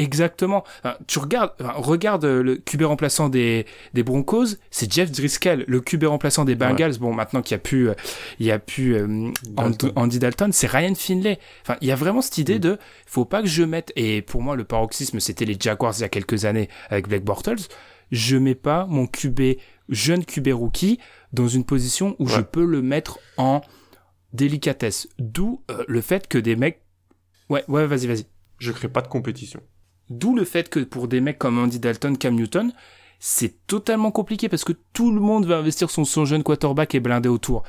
[0.00, 0.64] Exactement.
[0.82, 5.64] Enfin, tu regardes, enfin, regarde euh, le QB remplaçant des, des Broncos, c'est Jeff Driscoll.
[5.68, 7.94] Le QB remplaçant des Bengals, bon, maintenant qu'il y a plus, euh,
[8.38, 9.92] il y a plus euh, Dalton.
[9.96, 11.38] Andy Dalton, c'est Ryan Finlay.
[11.62, 12.60] Enfin, il y a vraiment cette idée Mm.
[12.60, 16.00] de, faut pas que je mette, et pour moi, le paroxysme, c'était les Jaguars il
[16.00, 17.68] y a quelques années avec Blake Bortles.
[18.10, 19.40] Je mets pas mon QB,
[19.90, 20.98] jeune QB rookie,
[21.34, 23.60] dans une position où je peux le mettre en
[24.32, 25.08] délicatesse.
[25.18, 26.82] D'où euh, le fait que des mecs,
[27.48, 28.26] ouais, ouais, vas-y, vas-y.
[28.58, 29.60] Je crée pas de compétition.
[30.08, 32.72] D'où le fait que pour des mecs comme Andy Dalton, Cam Newton,
[33.20, 37.00] c'est totalement compliqué parce que tout le monde va investir son, son jeune quarterback et
[37.00, 37.62] blindé autour.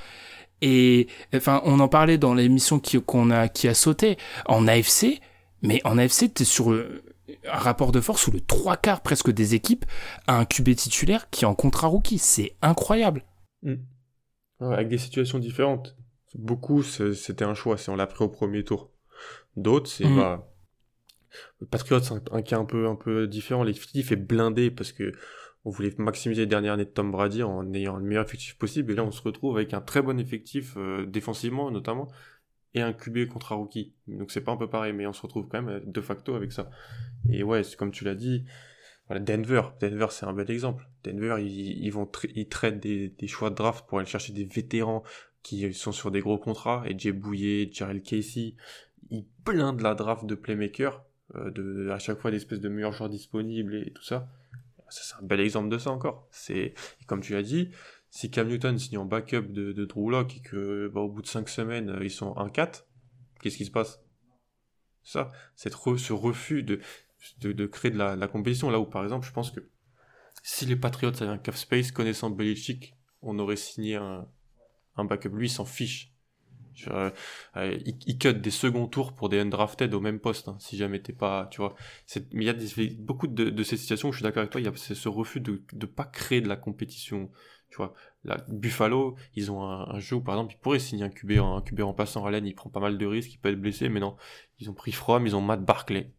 [0.62, 5.20] Et enfin, on en parlait dans l'émission qui, qu'on a, qui a sauté en AFC,
[5.62, 9.55] mais en AFC, t'es sur un rapport de force où le trois quarts presque des
[9.55, 9.86] équipes
[10.28, 12.20] a un QB titulaire qui est en contrat rookie.
[12.20, 13.24] C'est incroyable.
[13.64, 13.78] Ouais,
[14.74, 15.95] avec des situations différentes.
[16.36, 18.90] Beaucoup, c'était un choix, si on l'a pris au premier tour.
[19.58, 20.16] D'autres, c'est Mhm.
[20.18, 20.48] bah,
[21.70, 23.64] Patriots, c'est un, un cas un peu, un peu différent.
[23.64, 25.12] L'effectif est blindé parce que
[25.64, 28.92] on voulait maximiser les dernières années de Tom Brady en ayant le meilleur effectif possible.
[28.92, 32.08] Et là, on se retrouve avec un très bon effectif, euh, défensivement notamment,
[32.74, 33.94] et un QB contre un rookie.
[34.08, 36.34] Donc c'est pas un peu pareil, mais on se retrouve quand même euh, de facto
[36.36, 36.70] avec ça.
[37.30, 38.44] Et ouais, comme tu l'as dit,
[39.08, 40.88] voilà, Denver, Denver c'est un bel exemple.
[41.04, 44.34] Denver, ils, ils vont tra- ils traitent des, des choix de draft pour aller chercher
[44.34, 45.04] des vétérans
[45.44, 48.56] qui sont sur des gros contrats, et Jay Bouye, Jarrell Casey,
[49.10, 51.04] ils blindent la draft de playmaker,
[51.36, 54.30] euh, de, à chaque fois d'espèces de meilleurs joueurs disponibles et tout ça.
[54.89, 56.28] Ça, c'est un bel exemple de ça encore.
[56.32, 56.74] C'est,
[57.08, 57.70] comme tu l'as dit,
[58.10, 61.22] si Cam Newton signe en backup de, de Drew Lock et que, bah, au bout
[61.22, 62.84] de 5 semaines, euh, ils sont 1-4,
[63.42, 64.02] qu'est-ce qui se passe?
[65.04, 66.80] Ça, cette re- ce refus de,
[67.39, 69.62] de, de créer de la, la compétition, là où, par exemple, je pense que
[70.44, 74.28] si les Patriots avaient un cap space, connaissant Belichick, on aurait signé un,
[74.98, 75.30] un backup.
[75.30, 76.12] Lui, il s'en fiche.
[76.74, 77.10] Je- euh,
[77.58, 77.78] euh,
[78.08, 81.14] il, cut des seconds tours pour des undrafted au même poste, hein, si jamais t'es
[81.14, 81.76] pas, tu vois.
[82.32, 84.66] Mais il y a beaucoup de, ces situations où je suis d'accord avec toi, il
[84.66, 87.30] y a ce refus de ne pas créer de la compétition,
[87.70, 87.94] tu vois.
[88.48, 91.62] Buffalo, ils ont un, jeu où, par exemple, ils pourraient signer un QB, en- un
[91.62, 94.16] QB remplaçant Allen, il prend pas mal de risques, il peut être blessé, mais non.
[94.60, 96.12] Ils ont pris Fromm, ils ont Matt Barkley.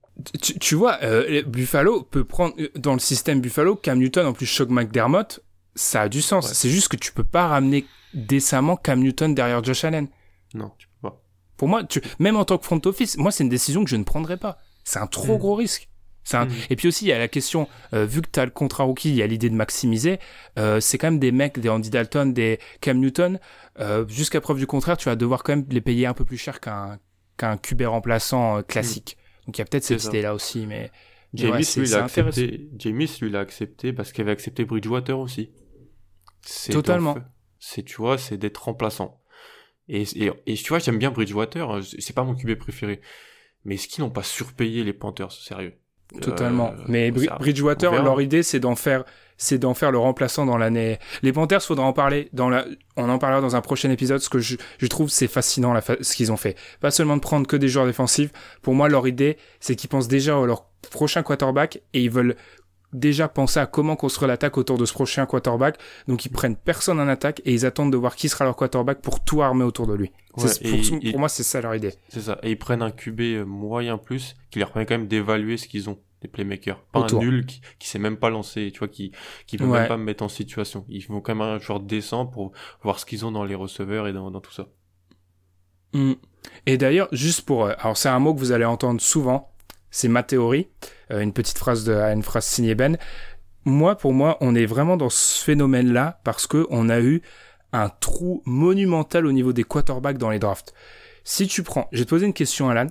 [0.43, 4.69] Tu, vois, euh, Buffalo peut prendre, dans le système Buffalo, Cam Newton en plus choc
[4.69, 5.41] McDermott,
[5.75, 6.49] ça a du sens.
[6.49, 6.55] Ouais.
[6.55, 10.09] C'est juste que tu peux pas ramener décemment Cam Newton derrière Josh Allen.
[10.55, 11.21] Non, tu peux pas.
[11.57, 13.97] Pour moi, tu, même en tant que front office, moi, c'est une décision que je
[13.97, 14.59] ne prendrais pas.
[14.85, 15.39] C'est un trop Mm.
[15.39, 15.89] gros risque.
[16.33, 16.45] Un...
[16.45, 16.53] Mhm.
[16.71, 18.85] Et puis aussi, il y a la question, euh, vu que tu as le contrat
[18.85, 20.21] rookie, il y a l'idée de maximiser.
[20.59, 23.41] Euh, c'est quand même des mecs, des Andy Dalton, des Cam Newton.
[23.81, 26.39] Euh, Jusqu'à preuve du contraire, tu vas devoir quand même les payer un peu plus
[26.39, 26.99] cher qu'un
[27.39, 29.17] qu'un QB remplaçant euh, classique.
[29.47, 30.91] Donc il y a peut-être cette idée-là aussi, mais.
[31.35, 32.69] James, ouais, lui, il a accepté.
[32.79, 35.51] James, lui, il a accepté parce qu'il avait accepté Bridgewater aussi.
[36.45, 37.17] C'est Totalement.
[37.59, 39.21] C'est, tu vois, c'est d'être remplaçant.
[39.89, 41.71] Et, et, et tu vois, j'aime bien Bridgewater.
[41.71, 43.01] hein, C'est pas mon QB préféré.
[43.65, 45.75] Mais est-ce qu'ils n'ont pas surpayé les Panthers, sérieux?
[46.21, 46.73] Totalement.
[46.73, 49.05] Euh, Mais Bri- ça- Bridgewater, leur idée, c'est d'en faire,
[49.39, 50.99] c'est d'en faire le remplaçant dans l'année.
[51.23, 52.67] Les Panthers, faudra en parler dans la,
[52.97, 55.81] on en parlera dans un prochain épisode, ce que je, je trouve c'est fascinant, la
[55.81, 56.59] fa- ce qu'ils ont fait.
[56.81, 58.31] Pas seulement de prendre que des joueurs défensifs.
[58.61, 62.37] Pour moi, leur idée, c'est qu'ils pensent déjà à leur prochain quarterback et ils veulent
[62.93, 65.79] déjà penser à comment construire l'attaque autour de ce prochain quarterback.
[66.09, 69.01] Donc, ils prennent personne en attaque et ils attendent de voir qui sera leur quarterback
[69.01, 70.13] pour tout armer autour de lui.
[70.37, 71.95] Ouais, pour, et- pour moi, c'est ça leur idée.
[72.09, 72.39] C'est ça.
[72.43, 75.89] Et ils prennent un QB moyen plus, qui leur permet quand même d'évaluer ce qu'ils
[75.91, 76.81] ont, les playmakers.
[76.93, 77.21] Pas Autour.
[77.21, 79.13] un nul qui, qui sait même pas lancer, tu vois, qui,
[79.47, 79.81] qui peut Ouais.
[79.81, 80.85] même pas me mettre en situation.
[80.89, 84.07] Ils font quand même un joueur décent pour voir ce qu'ils ont dans les receveurs
[84.09, 84.69] et dans, dans tout ça.
[85.95, 86.13] Mm.
[86.67, 89.52] Et d'ailleurs, juste pour, euh, alors c'est un mot que vous allez entendre souvent,
[89.93, 90.69] c'est ma théorie,
[91.13, 92.97] euh, une petite phrase de, une phrase signée Ben.
[93.65, 97.23] Moi, pour moi, on est vraiment dans ce phénomène-là parce que on a eu
[97.73, 100.75] un trou monumental au niveau des quarterbacks dans les drafts.
[101.23, 102.89] Si tu prends, je vais te poser une question, Alan.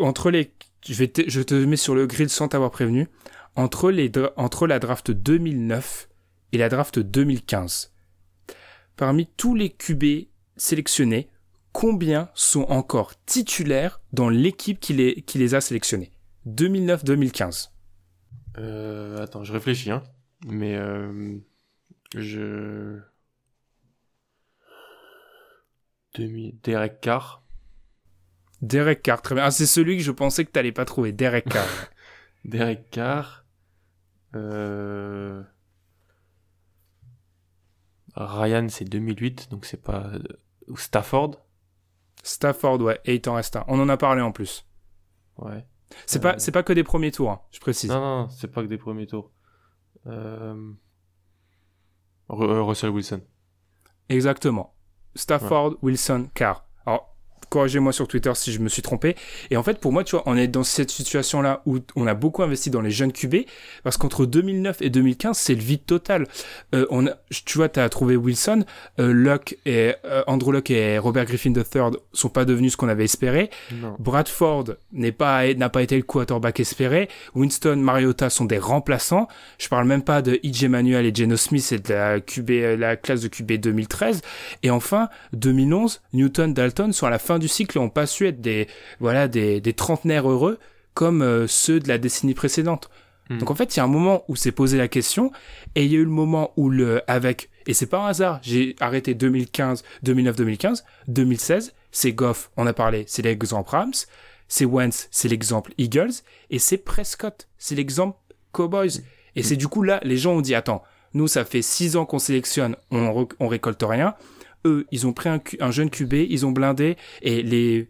[0.00, 0.52] Entre les,
[0.86, 3.08] je vais te, je te mets sur le grill sans t'avoir prévenu.
[3.56, 6.08] Entre les, entre la draft 2009
[6.52, 7.92] et la draft 2015.
[8.96, 11.30] Parmi tous les QB sélectionnés,
[11.80, 16.12] combien sont encore titulaires dans l'équipe qui les, qui les a sélectionnés
[16.46, 17.70] 2009-2015.
[18.58, 20.02] Euh, attends, je réfléchis, hein.
[20.46, 21.38] Mais, euh,
[22.14, 22.98] je...
[26.16, 26.52] Demi...
[26.62, 27.42] Derek Carr.
[28.60, 29.44] Derek Carr, très bien.
[29.44, 31.12] Ah, c'est celui que je pensais que t'allais pas trouver.
[31.12, 31.66] Derek Carr.
[32.44, 33.46] Derek Carr.
[34.34, 35.42] Euh...
[38.16, 40.10] Ryan, c'est 2008, donc c'est pas...
[40.68, 41.40] Ou Stafford.
[42.22, 43.00] Stafford, ouais.
[43.04, 43.64] Et il t'en reste un.
[43.68, 44.66] On en a parlé en plus.
[45.38, 45.66] Ouais.
[46.06, 46.32] C'est Euh.
[46.32, 47.90] pas, c'est pas que des premiers tours, hein, je précise.
[47.90, 49.30] Non, non, c'est pas que des premiers tours.
[50.06, 50.72] Euh...
[52.30, 53.22] Euh, Russell Wilson.
[54.08, 54.74] Exactement.
[55.16, 56.64] Stafford, Wilson, Carr.
[57.48, 59.16] Corrigez-moi sur Twitter si je me suis trompé.
[59.50, 62.14] Et en fait, pour moi, tu vois, on est dans cette situation-là où on a
[62.14, 63.36] beaucoup investi dans les jeunes QB,
[63.82, 66.26] parce qu'entre 2009 et 2015, c'est le vide total.
[66.74, 68.64] Euh, on a, tu vois, t'as trouvé Wilson,
[68.98, 72.88] euh, Luck et euh, Andrew Luck et Robert Griffin III sont pas devenus ce qu'on
[72.88, 73.50] avait espéré.
[73.72, 73.96] Non.
[73.98, 77.08] Bradford n'est pas n'a pas été le quarterback espéré.
[77.34, 79.28] Winston, Mariota sont des remplaçants.
[79.58, 82.76] Je parle même pas de EJ Manuel et Geno Smith et de la QB euh,
[82.76, 84.22] la classe de QB 2013.
[84.62, 88.40] Et enfin 2011, Newton, Dalton sont à la fin du cycle ont pas su être
[88.40, 88.68] des
[88.98, 90.58] voilà des des trentenaires heureux
[90.94, 92.90] comme euh, ceux de la décennie précédente.
[93.28, 93.38] Hmm.
[93.38, 95.30] Donc en fait, il y a un moment où s'est posé la question
[95.74, 98.40] et il y a eu le moment où le avec et c'est pas un hasard,
[98.42, 103.92] j'ai arrêté 2015, 2009, 2015, 2016, c'est Goff, on a parlé, c'est l'exemple Rams,
[104.48, 106.12] c'est Wentz, c'est l'exemple Eagles
[106.50, 108.18] et c'est Prescott, c'est l'exemple
[108.52, 109.02] Cowboys.
[109.36, 110.82] Et c'est du coup là, les gens ont dit attends,
[111.14, 114.14] nous ça fait six ans qu'on sélectionne, on, on récolte rien.
[114.66, 117.88] Eux, ils ont pris un, un jeune QB, ils ont blindé et les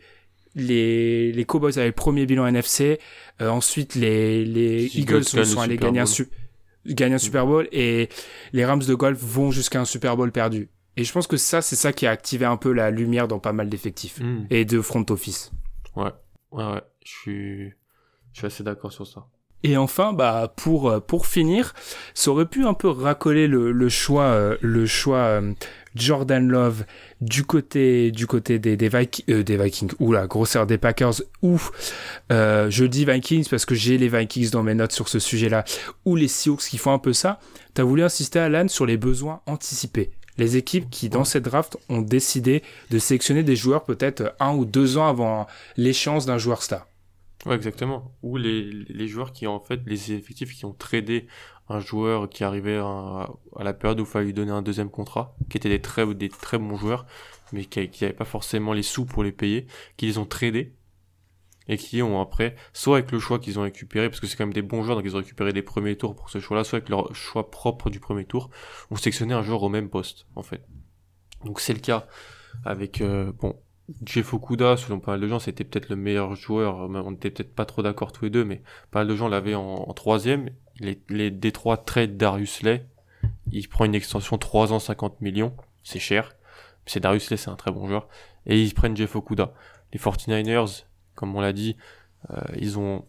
[0.56, 2.98] les, les Cowboys avaient le premier bilan NFC.
[3.40, 6.28] Euh, ensuite, les, les Les Eagles sont, allés gagner un, su-
[6.86, 8.08] gagner un Super Bowl et
[8.52, 10.68] les Rams de golf vont jusqu'à un Super Bowl perdu.
[10.96, 13.38] Et je pense que ça, c'est ça qui a activé un peu la lumière dans
[13.38, 14.44] pas mal d'effectifs Hmm.
[14.50, 15.52] et de front office.
[15.94, 16.10] Ouais,
[16.50, 16.82] ouais, ouais.
[17.04, 17.68] Je suis,
[18.32, 19.26] je suis assez d'accord sur ça.
[19.62, 21.74] Et enfin, bah pour euh, pour finir,
[22.14, 25.52] ça aurait pu un peu racoler le, le choix euh, le choix euh,
[25.94, 26.84] Jordan Love
[27.20, 31.60] du côté du côté des euh, Vikings ou la grosseur des Packers ou
[32.32, 35.64] euh, je dis Vikings parce que j'ai les Vikings dans mes notes sur ce sujet-là
[36.04, 37.40] ou les Seahawks qui font un peu ça.
[37.74, 40.10] T'as voulu insister Alan sur les besoins anticipés.
[40.38, 44.64] Les équipes qui, dans cette draft, ont décidé de sélectionner des joueurs peut-être un ou
[44.64, 46.86] deux ans avant l'échéance d'un joueur star.
[47.48, 48.14] Exactement.
[48.22, 51.26] Ou les, les joueurs qui, en fait, les effectifs qui ont tradé
[51.70, 55.36] un joueur qui arrivait à, la période où il fallait lui donner un deuxième contrat,
[55.48, 57.06] qui étaient des très, des très bons joueurs,
[57.52, 59.66] mais qui n'avaient pas forcément les sous pour les payer,
[59.96, 60.74] qui les ont tradés
[61.68, 64.44] et qui ont après, soit avec le choix qu'ils ont récupéré, parce que c'est quand
[64.44, 66.78] même des bons joueurs, donc ils ont récupéré des premiers tours pour ce choix-là, soit
[66.78, 68.50] avec leur choix propre du premier tour,
[68.90, 70.66] ont sélectionné un joueur au même poste, en fait.
[71.44, 72.08] Donc c'est le cas
[72.64, 73.54] avec, euh, bon,
[74.04, 76.76] Jeff Okuda, selon pas mal de gens, c'était peut-être le meilleur joueur.
[76.76, 79.54] On n'était peut-être pas trop d'accord tous les deux, mais pas mal de gens l'avaient
[79.54, 80.50] en, en troisième.
[80.80, 82.86] Les, les Détroits trade Darius Lay.
[83.52, 85.54] Il prend une extension 3 ans, 50 millions.
[85.82, 86.34] C'est cher.
[86.86, 88.08] C'est Darius Lay, c'est un très bon joueur.
[88.46, 89.52] Et ils prennent Jeff Okuda.
[89.92, 91.76] Les 49ers, comme on l'a dit,
[92.30, 93.04] euh, ils ont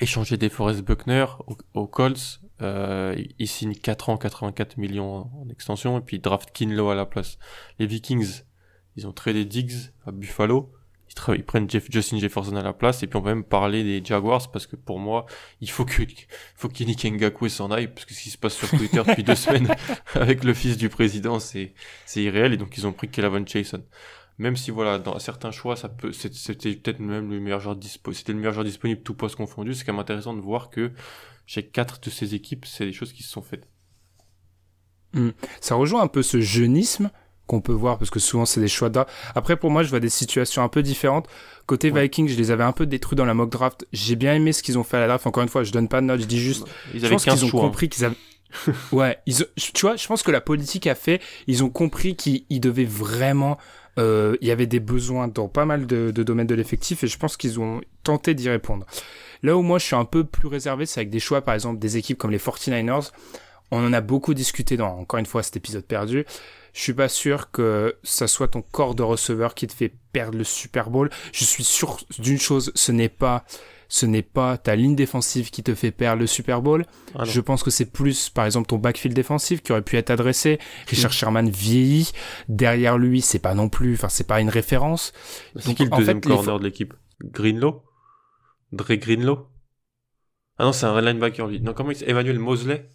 [0.00, 1.26] échanger des Forest Buckner
[1.74, 2.40] aux, Colts.
[2.62, 7.06] Euh, il signe 4 ans, 84 millions en extension, et puis draft Kinlo à la
[7.06, 7.38] place.
[7.78, 8.42] Les Vikings,
[8.96, 10.72] ils ont tradé Diggs à Buffalo.
[11.28, 14.04] Ils, prennent Jeff, Justin Jefferson à la place, et puis on peut même parler des
[14.04, 15.26] Jaguars, parce que pour moi,
[15.60, 16.02] il faut que,
[16.56, 19.34] faut qu'Iniki Ngakwe s'en aille, parce que ce qui se passe sur Twitter depuis deux
[19.36, 19.74] semaines
[20.14, 23.84] avec le fils du président, c'est, c'est irréel, et donc ils ont pris Kevin Chason
[24.38, 28.16] même si voilà dans certains choix ça peut c'était peut-être même le meilleur joueur disponible
[28.16, 30.92] c'était le meilleur joueur disponible tout poste confondu c'est quand même intéressant de voir que
[31.46, 33.68] chez quatre de ces équipes c'est des choses qui se sont faites
[35.12, 35.30] hmm.
[35.60, 37.10] ça rejoint un peu ce jeunisme
[37.46, 39.06] qu'on peut voir parce que souvent c'est des choix d'art.
[39.34, 41.28] Après pour moi je vois des situations un peu différentes.
[41.66, 43.86] Côté Vikings, je les avais un peu détruits dans la mock draft.
[43.92, 45.26] J'ai bien aimé ce qu'ils ont fait à la draft.
[45.26, 47.44] Encore une fois, je donne pas de notes, je dis juste ils je pense qu'ils
[47.44, 47.50] ont hein.
[47.50, 48.16] compris qu'ils avaient
[48.92, 52.60] ouais, ils, tu vois, je pense que la politique a fait, ils ont compris qu'ils
[52.60, 53.58] devaient vraiment
[53.98, 57.06] euh, il y avait des besoins dans pas mal de, de domaines de l'effectif et
[57.06, 58.86] je pense qu'ils ont tenté d'y répondre.
[59.42, 61.78] Là où moi je suis un peu plus réservé, c'est avec des choix par exemple
[61.78, 63.10] des équipes comme les 49ers.
[63.70, 66.24] On en a beaucoup discuté dans encore une fois cet épisode perdu.
[66.74, 70.36] Je suis pas sûr que ça soit ton corps de receveur qui te fait perdre
[70.36, 71.08] le Super Bowl.
[71.32, 73.44] Je suis sûr d'une chose, ce n'est pas
[73.88, 76.84] ce n'est pas ta ligne défensive qui te fait perdre le Super Bowl.
[77.14, 80.10] Ah je pense que c'est plus, par exemple, ton backfield défensif qui aurait pu être
[80.10, 80.58] adressé.
[80.88, 81.14] Richard mm.
[81.14, 82.10] Sherman vieillit.
[82.48, 85.12] Derrière lui, c'est pas non plus, enfin, c'est pas une référence.
[85.56, 86.94] C'est qui le deuxième corner de l'équipe?
[87.22, 87.84] Greenlow?
[88.72, 89.46] Dre Greenlow?
[90.58, 91.60] Ah non, c'est un linebacker, lui.
[91.60, 92.88] Non, comment il Emmanuel Mosley?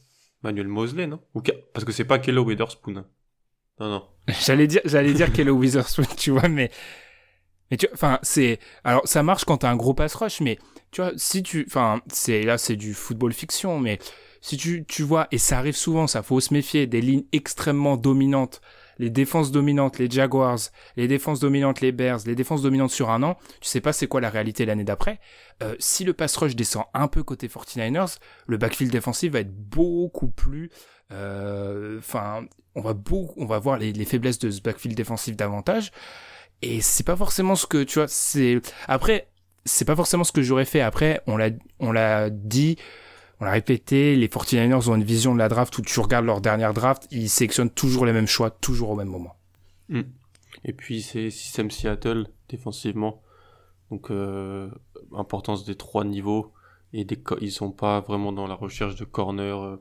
[0.43, 1.21] Emmanuel Mosley, non?
[1.33, 1.41] Ou
[1.73, 3.05] Parce que c'est pas Kello Witherspoon.
[3.79, 4.03] Non, non.
[4.45, 6.69] j'allais dire, j'allais dire Kello Witherspoon, tu vois, mais,
[7.71, 10.59] mais tu enfin, c'est, alors, ça marche quand t'as un gros pass rush, mais
[10.91, 13.99] tu vois, si tu, enfin, c'est là, c'est du football fiction, mais
[14.41, 17.97] si tu, tu vois, et ça arrive souvent, ça faut se méfier, des lignes extrêmement
[17.97, 18.61] dominantes,
[18.97, 20.59] les défenses dominantes, les Jaguars,
[20.97, 24.07] les défenses dominantes, les Bears, les défenses dominantes sur un an, tu sais pas c'est
[24.07, 25.19] quoi la réalité l'année d'après.
[25.63, 28.17] Euh, si le pass rush descend un peu côté 49ers,
[28.47, 30.69] le backfield défensif va être beaucoup plus,
[31.11, 32.45] euh, enfin,
[32.79, 32.95] on va
[33.37, 35.91] on va voir les, les faiblesses de ce backfield défensif davantage.
[36.61, 39.29] Et c'est pas forcément ce que, tu vois, c'est, après,
[39.65, 40.81] c'est pas forcément ce que j'aurais fait.
[40.81, 41.49] Après, on l'a,
[41.79, 42.77] on l'a dit,
[43.39, 46.41] on l'a répété, les 49ers ont une vision de la draft où tu regardes leur
[46.41, 49.35] dernière draft, ils sélectionnent toujours les mêmes choix, toujours au même moment.
[49.87, 50.01] Hmm.
[50.65, 53.21] Et puis c'est système Seattle défensivement,
[53.91, 54.69] donc euh,
[55.15, 56.51] importance des trois niveaux
[56.91, 59.77] et des ils sont pas vraiment dans la recherche de corner euh,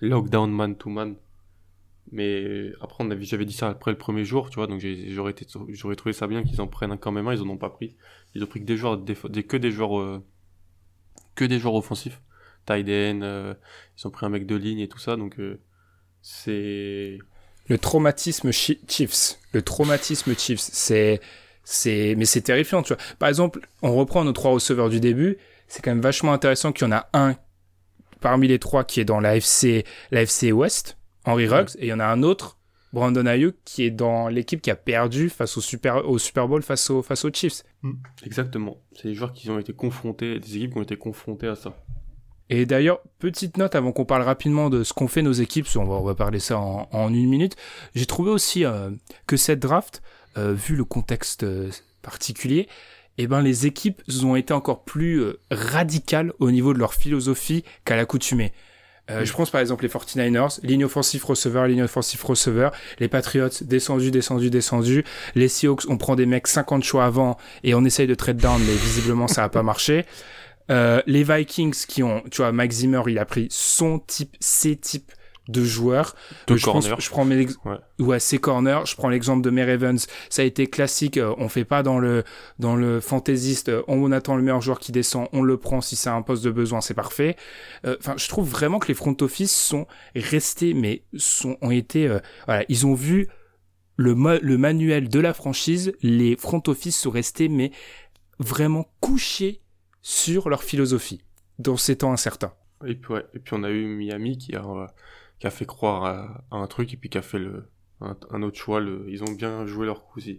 [0.00, 1.14] lockdown man to man.
[2.12, 5.34] Mais après, j'avais dit ça après le premier jour, tu vois, donc j'aurais
[5.68, 7.96] j'aurais trouvé ça bien qu'ils en prennent quand même un, ils en ont pas pris.
[8.34, 10.24] Ils ont pris que des joueurs, que des joueurs, euh,
[11.34, 12.20] que des joueurs offensifs.
[12.66, 13.54] Tyden, euh,
[13.98, 15.60] ils ont pris un mec de ligne et tout ça, donc euh,
[16.22, 17.18] c'est.
[17.68, 19.38] Le traumatisme Chiefs.
[19.52, 21.20] Le traumatisme Chiefs, c'est,
[21.64, 23.02] c'est, mais c'est terrifiant, tu vois.
[23.18, 26.86] Par exemple, on reprend nos trois receveurs du début, c'est quand même vachement intéressant qu'il
[26.86, 27.36] y en a un
[28.20, 31.88] parmi les trois qui est dans la FC, la FC West, Henry Ruggs, et il
[31.88, 32.58] y en a un autre
[32.94, 36.62] Brandon Ayuk qui est dans l'équipe qui a perdu face au Super, au Super Bowl
[36.62, 37.64] face, au, face aux Chiefs.
[37.82, 37.92] Mm.
[38.24, 38.78] Exactement.
[38.94, 41.76] C'est des joueurs qui ont été confrontés, des équipes qui ont été confrontées à ça.
[42.50, 45.84] Et d'ailleurs, petite note avant qu'on parle rapidement de ce qu'ont fait nos équipes, on
[45.84, 47.56] va, on va parler ça en, une minute.
[47.94, 48.90] J'ai trouvé aussi euh,
[49.26, 50.02] que cette draft,
[50.36, 51.70] euh, vu le contexte euh,
[52.02, 52.68] particulier,
[53.16, 57.96] eh ben les équipes ont été encore plus radicales au niveau de leur philosophie qu'à
[57.96, 58.52] l'accoutumée.
[59.10, 63.48] Euh, je pense par exemple les 49ers, ligne offensive receveur, ligne offensive receveur, les Patriots
[63.60, 68.06] descendus, descendus, descendus, les Seahawks on prend des mecs 50 choix avant et on essaye
[68.06, 70.06] de trade down mais visiblement ça a pas marché.
[70.70, 74.76] Euh, les Vikings qui ont, tu vois, Max Zimmer il a pris son type, ses
[74.76, 75.12] types
[75.48, 76.14] de joueurs.
[76.46, 77.78] De je, pense, je prends mes ouais.
[77.98, 78.86] ouais c'est corner.
[78.86, 79.98] Je prends l'exemple de Mary Evans.
[80.30, 81.18] Ça a été classique.
[81.18, 82.24] Euh, on fait pas dans le
[82.58, 83.68] dans le fantaisiste.
[83.68, 85.28] Euh, on attend le meilleur joueur qui descend.
[85.32, 86.80] On le prend si c'est un poste de besoin.
[86.80, 87.36] C'est parfait.
[87.86, 92.08] Euh, enfin, je trouve vraiment que les front office sont restés, mais sont ont été.
[92.46, 93.28] voilà, ils ont vu
[93.96, 95.92] le le manuel de la franchise.
[96.02, 97.70] Les front office sont restés, mais
[98.38, 99.60] vraiment couchés
[100.02, 101.22] sur leur philosophie
[101.58, 102.52] dans ces temps incertains.
[102.86, 103.24] Et puis, ouais.
[103.34, 104.62] et puis on a eu Miami qui a
[105.38, 107.68] qui a fait croire à, un truc et puis qui a fait le,
[108.00, 108.80] un, autre choix.
[108.80, 110.36] Le, ils ont bien joué leur coup aussi.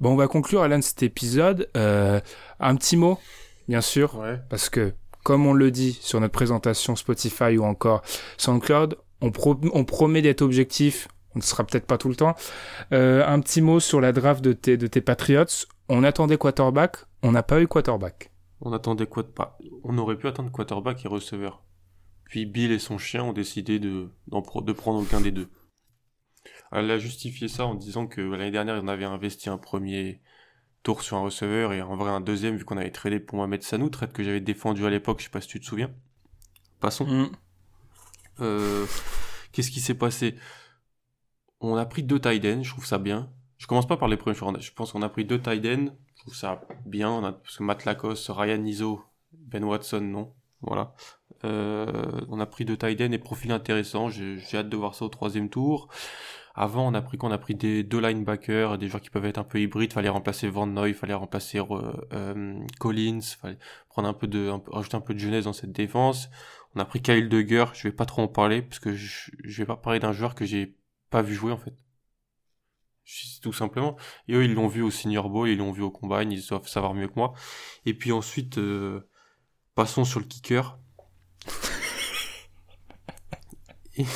[0.00, 1.68] Bon, on va conclure, Alan, cet épisode.
[1.76, 2.20] Euh,
[2.60, 3.18] un petit mot,
[3.68, 8.02] bien sûr, parce que, comme on le dit sur notre présentation Spotify ou encore
[8.38, 9.32] SoundCloud, on,
[9.72, 11.08] on promet d'être objectif.
[11.34, 12.34] On ne sera peut-être pas tout le temps.
[12.92, 15.66] Euh, un petit mot sur la draft de tes, de tes Patriots.
[15.88, 18.30] On attendait quarterback, on n'a pas eu quarterback.
[18.60, 19.24] On attendait quoi
[19.84, 21.62] On aurait pu attendre quarterback et receveur.
[22.32, 25.50] Puis Bill et son chien ont décidé de, de prendre aucun des deux.
[26.70, 30.22] Elle a justifié ça en disant que l'année dernière, en avait investi un premier,
[30.82, 33.62] tour sur un receveur et en vrai un deuxième vu qu'on avait tradé pour Mohamed
[33.62, 35.90] Sanou, trade que j'avais défendu à l'époque, je sais pas si tu te souviens.
[36.80, 37.04] Passons.
[37.04, 37.32] Mm.
[38.40, 38.86] Euh,
[39.52, 40.34] Qu'est-ce qui s'est passé?
[41.60, 43.30] On a pris deux tight ends, je trouve ça bien.
[43.58, 44.36] Je commence pas par les premiers.
[44.58, 47.10] Je pense qu'on a pris deux tight ends, je trouve ça bien.
[47.10, 50.32] On a, parce que Matt Lacoste, Ryan Iso, Ben Watson, non.
[50.62, 50.94] Voilà.
[51.44, 54.08] Euh, on a pris tight ends et profil intéressant.
[54.08, 55.88] J'ai hâte de voir ça au troisième tour.
[56.54, 59.38] Avant, on a pris qu'on a pris des deux linebackers, des joueurs qui peuvent être
[59.38, 59.92] un peu hybrides.
[59.92, 64.58] Fallait remplacer Van Noy, fallait remplacer euh, euh, Collins, fallait prendre un peu de, un
[64.58, 66.28] peu- rajouter un peu de jeunesse dans cette défense.
[66.74, 67.74] On a pris Kyle Duggar.
[67.74, 70.34] Je vais pas trop en parler parce que je, je vais pas parler d'un joueur
[70.34, 70.76] que j'ai
[71.10, 71.74] pas vu jouer en fait.
[73.42, 73.96] Tout simplement.
[74.28, 76.68] Et eux, ils l'ont vu au Senior Bowl, ils l'ont vu au Combine, ils doivent
[76.68, 77.32] savoir mieux que moi.
[77.84, 78.60] Et puis ensuite,
[79.74, 80.78] passons sur le kicker.
[83.96, 84.06] Et,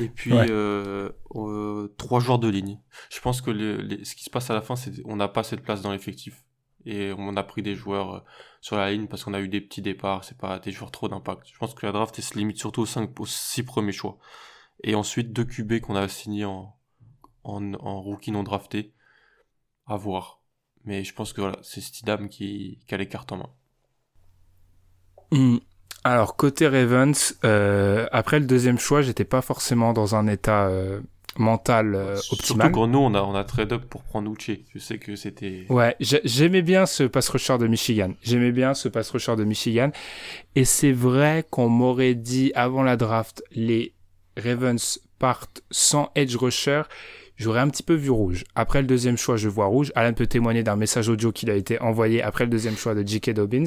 [0.00, 0.46] et puis, Ouais.
[0.50, 2.78] euh, euh, trois joueurs de ligne.
[3.10, 5.42] Je pense que les- ce qui se passe à la fin, c'est on n'a pas
[5.42, 6.44] cette place dans l'effectif.
[6.84, 8.20] Et on a pris des joueurs euh,
[8.60, 11.08] sur la ligne parce qu'on a eu des petits départs, c'est pas des joueurs trop
[11.08, 11.46] d'impact.
[11.52, 14.18] Je pense que la draft elle se limite surtout aux, cinq, aux six premiers choix.
[14.82, 16.74] Et ensuite, deux QB qu'on a signés en,
[17.44, 18.92] en, en rookie non drafté.
[19.86, 20.40] À voir.
[20.84, 23.50] Mais je pense que voilà, c'est Stidham qui, qui a les cartes en main.
[25.30, 25.58] Hmm.
[26.04, 31.00] Alors côté Ravens, euh, après le deuxième choix, j'étais pas forcément dans un état euh,
[31.38, 32.72] mental euh, Surtout optimal.
[32.72, 34.50] quand nous, on a, on a trade up pour prendre Uche.
[34.74, 35.64] Je sais que c'était.
[35.68, 38.12] Ouais, j'ai- j'aimais bien ce pass rusher de Michigan.
[38.22, 39.90] J'aimais bien ce pass rusher de Michigan.
[40.56, 43.94] Et c'est vrai qu'on m'aurait dit avant la draft, les
[44.36, 46.82] Ravens partent sans edge rusher.
[47.36, 48.44] J'aurais un petit peu vu rouge.
[48.54, 49.90] Après le deuxième choix, je vois rouge.
[49.94, 53.06] Alan peut témoigner d'un message audio qu'il a été envoyé après le deuxième choix de
[53.06, 53.30] J.K.
[53.30, 53.64] Dobbins,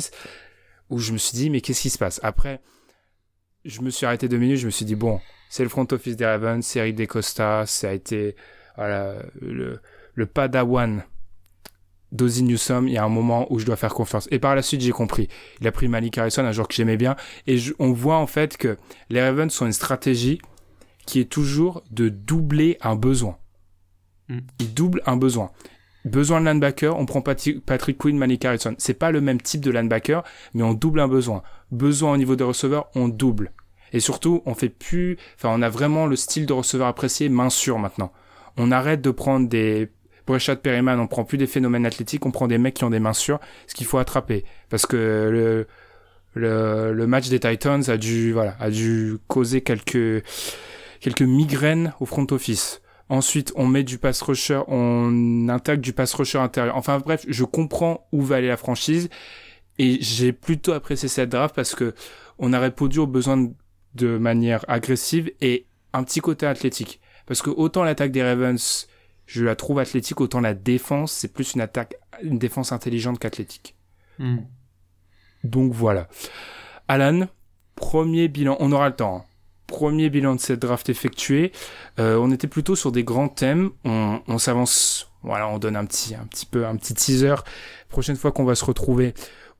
[0.89, 2.19] où je me suis dit, mais qu'est-ce qui se passe?
[2.23, 2.61] Après,
[3.63, 5.19] je me suis arrêté deux minutes, je me suis dit, bon,
[5.49, 8.35] c'est le front office des Ravens, c'est Eric DeCosta, ça a été
[8.75, 9.79] voilà, le,
[10.13, 11.03] le padawan
[12.11, 14.27] d'Ozzy Newsome, il y a un moment où je dois faire confiance.
[14.31, 15.27] Et par la suite, j'ai compris.
[15.59, 17.15] Il a pris Malik Harrison, un joueur que j'aimais bien.
[17.47, 18.77] Et je- on voit en fait que
[19.09, 20.39] les Ravens sont une stratégie
[21.05, 23.37] qui est toujours de doubler un besoin.
[24.29, 24.39] Mm.
[24.59, 25.51] Ils doublent un besoin.
[26.05, 28.75] Besoin de linebacker, on prend Patrick Quinn, Malik Harrison.
[28.77, 31.41] C'est pas le même type de linebacker, mais on double un besoin.
[31.71, 33.51] Besoin au niveau des receveurs, on double.
[33.91, 37.49] Et surtout, on fait plus, enfin, on a vraiment le style de receveur apprécié main
[37.49, 38.11] sûre maintenant.
[38.57, 39.89] On arrête de prendre des
[40.27, 42.99] Breshad Perryman, on prend plus des phénomènes athlétiques, on prend des mecs qui ont des
[42.99, 44.45] mains sûres, ce qu'il faut attraper.
[44.69, 45.67] Parce que le,
[46.33, 50.23] le, le match des Titans a dû, voilà, a dû causer quelques,
[50.99, 52.81] quelques migraines au front office.
[53.07, 56.75] Ensuite, on met du pass rusher, on intègre du pass rusher intérieur.
[56.75, 59.09] Enfin bref, je comprends où va aller la franchise
[59.77, 61.93] et j'ai plutôt apprécié cette draft parce que
[62.39, 63.51] on a répondu aux besoins de,
[63.93, 66.99] de manière agressive et un petit côté athlétique.
[67.27, 68.87] Parce que autant l'attaque des Ravens,
[69.27, 73.75] je la trouve athlétique, autant la défense, c'est plus une attaque, une défense intelligente qu'athlétique.
[74.17, 74.37] Hmm.
[75.43, 76.07] Donc voilà.
[76.87, 77.27] Alan,
[77.75, 79.17] premier bilan, on aura le temps.
[79.17, 79.25] hein.
[79.67, 81.51] Premier bilan de cette draft effectué.
[81.99, 83.71] Euh, on était plutôt sur des grands thèmes.
[83.83, 85.11] On, on s'avance.
[85.23, 87.35] Voilà, on donne un petit, un petit peu, un petit teaser.
[87.89, 89.13] Prochaine fois qu'on va se retrouver,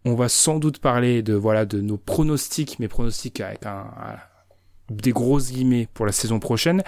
[0.03, 4.20] on va sans doute parler de voilà de nos pronostics, mes pronostics avec un, un-
[4.89, 6.84] des grosses guillemets pour la saison prochaine.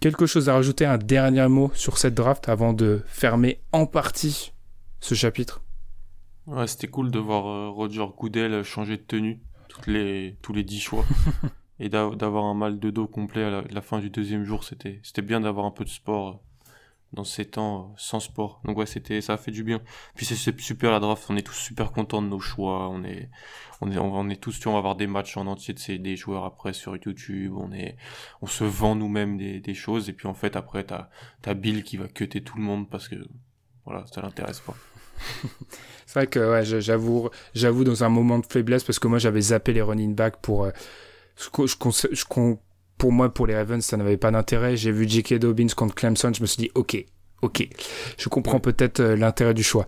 [0.00, 4.52] Quelque chose à rajouter, un dernier mot sur cette draft avant de fermer en partie
[5.00, 5.60] ce chapitre?
[6.46, 10.64] Ouais, c'était cool de voir euh, Roger Goodell changer de tenue toutes les, tous les
[10.64, 11.04] 10 choix.
[11.80, 14.64] et d'a- d'avoir un mal de dos complet à la, fin du deuxième jour.
[14.64, 16.70] C'était bien d'avoir un peu de sport euh,
[17.12, 18.60] dans ces temps euh, sans sport.
[18.64, 19.80] Donc ouais, c'était ça a fait du bien.
[20.14, 21.26] Puis c'est- super la draft.
[21.28, 22.88] On est tous super contents de nos choix.
[22.88, 23.30] On est
[23.80, 25.98] on est on est tous tu on va avoir des matchs en entier de ces
[25.98, 27.54] des joueurs après sur YouTube.
[27.56, 27.96] On est
[28.42, 31.10] on se vend nous-mêmes des, choses et puis en fait après t'as
[31.42, 33.16] t'as Bill qui va cutter tout le monde parce que
[33.84, 34.74] voilà ça l'intéresse pas.
[36.06, 39.40] C'est vrai que ouais, j'avoue, j'avoue dans un moment de faiblesse parce que moi j'avais
[39.40, 40.70] zappé les running backs pour, euh,
[42.98, 44.76] pour moi pour les Ravens ça n'avait pas d'intérêt.
[44.76, 45.34] J'ai vu J.K.
[45.34, 47.04] Dobbins contre Clemson, je me suis dit ok,
[47.42, 47.68] ok,
[48.18, 49.86] je comprends peut-être euh, l'intérêt du choix.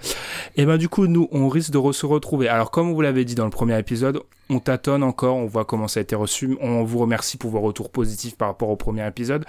[0.57, 2.49] Et ben du coup nous on risque de se retrouver.
[2.49, 5.88] Alors comme vous l'avez dit dans le premier épisode, on tâtonne encore, on voit comment
[5.88, 6.57] ça a été reçu.
[6.61, 9.44] On vous remercie pour vos retours positifs par rapport au premier épisode.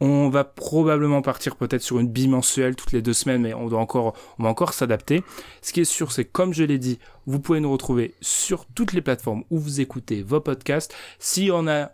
[0.00, 3.78] On va probablement partir peut-être sur une bimensuelle toutes les deux semaines, mais on doit
[3.78, 5.22] encore, on va encore s'adapter.
[5.60, 8.94] Ce qui est sûr, c'est comme je l'ai dit, vous pouvez nous retrouver sur toutes
[8.94, 10.92] les plateformes où vous écoutez vos podcasts.
[11.20, 11.92] S'il y en a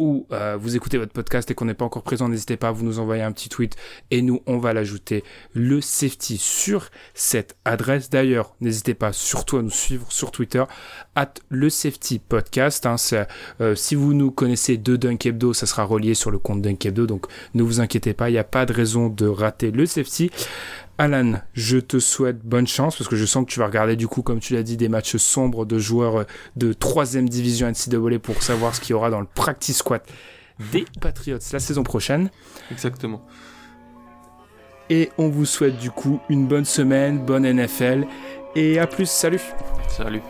[0.00, 2.84] euh, vous écoutez votre podcast et qu'on n'est pas encore présent, n'hésitez pas à vous
[2.84, 3.76] nous envoyer un petit tweet
[4.10, 8.10] et nous, on va l'ajouter le safety sur cette adresse.
[8.10, 10.64] D'ailleurs, n'hésitez pas surtout à nous suivre sur Twitter,
[11.14, 12.86] at le safety podcast.
[12.86, 12.96] hein.
[13.60, 16.86] Euh, si vous nous connaissez de Dunk Hebdo, ça sera relié sur le compte Dunk
[16.86, 19.86] Hebdo, donc ne vous inquiétez pas, il n'y a pas de raison de rater le
[19.86, 20.30] safety.
[21.00, 24.06] Alan, je te souhaite bonne chance parce que je sens que tu vas regarder du
[24.06, 26.24] coup, comme tu l'as dit, des matchs sombres de joueurs euh,
[26.56, 30.06] de 3 division NCAA pour savoir ce qu'il y aura dans le practice squat
[30.70, 32.28] des Patriots la saison prochaine.
[32.70, 33.24] Exactement.
[34.90, 38.06] Et on vous souhaite du coup une bonne semaine, bonne NFL
[38.54, 39.40] et à plus, salut
[39.88, 40.20] Salut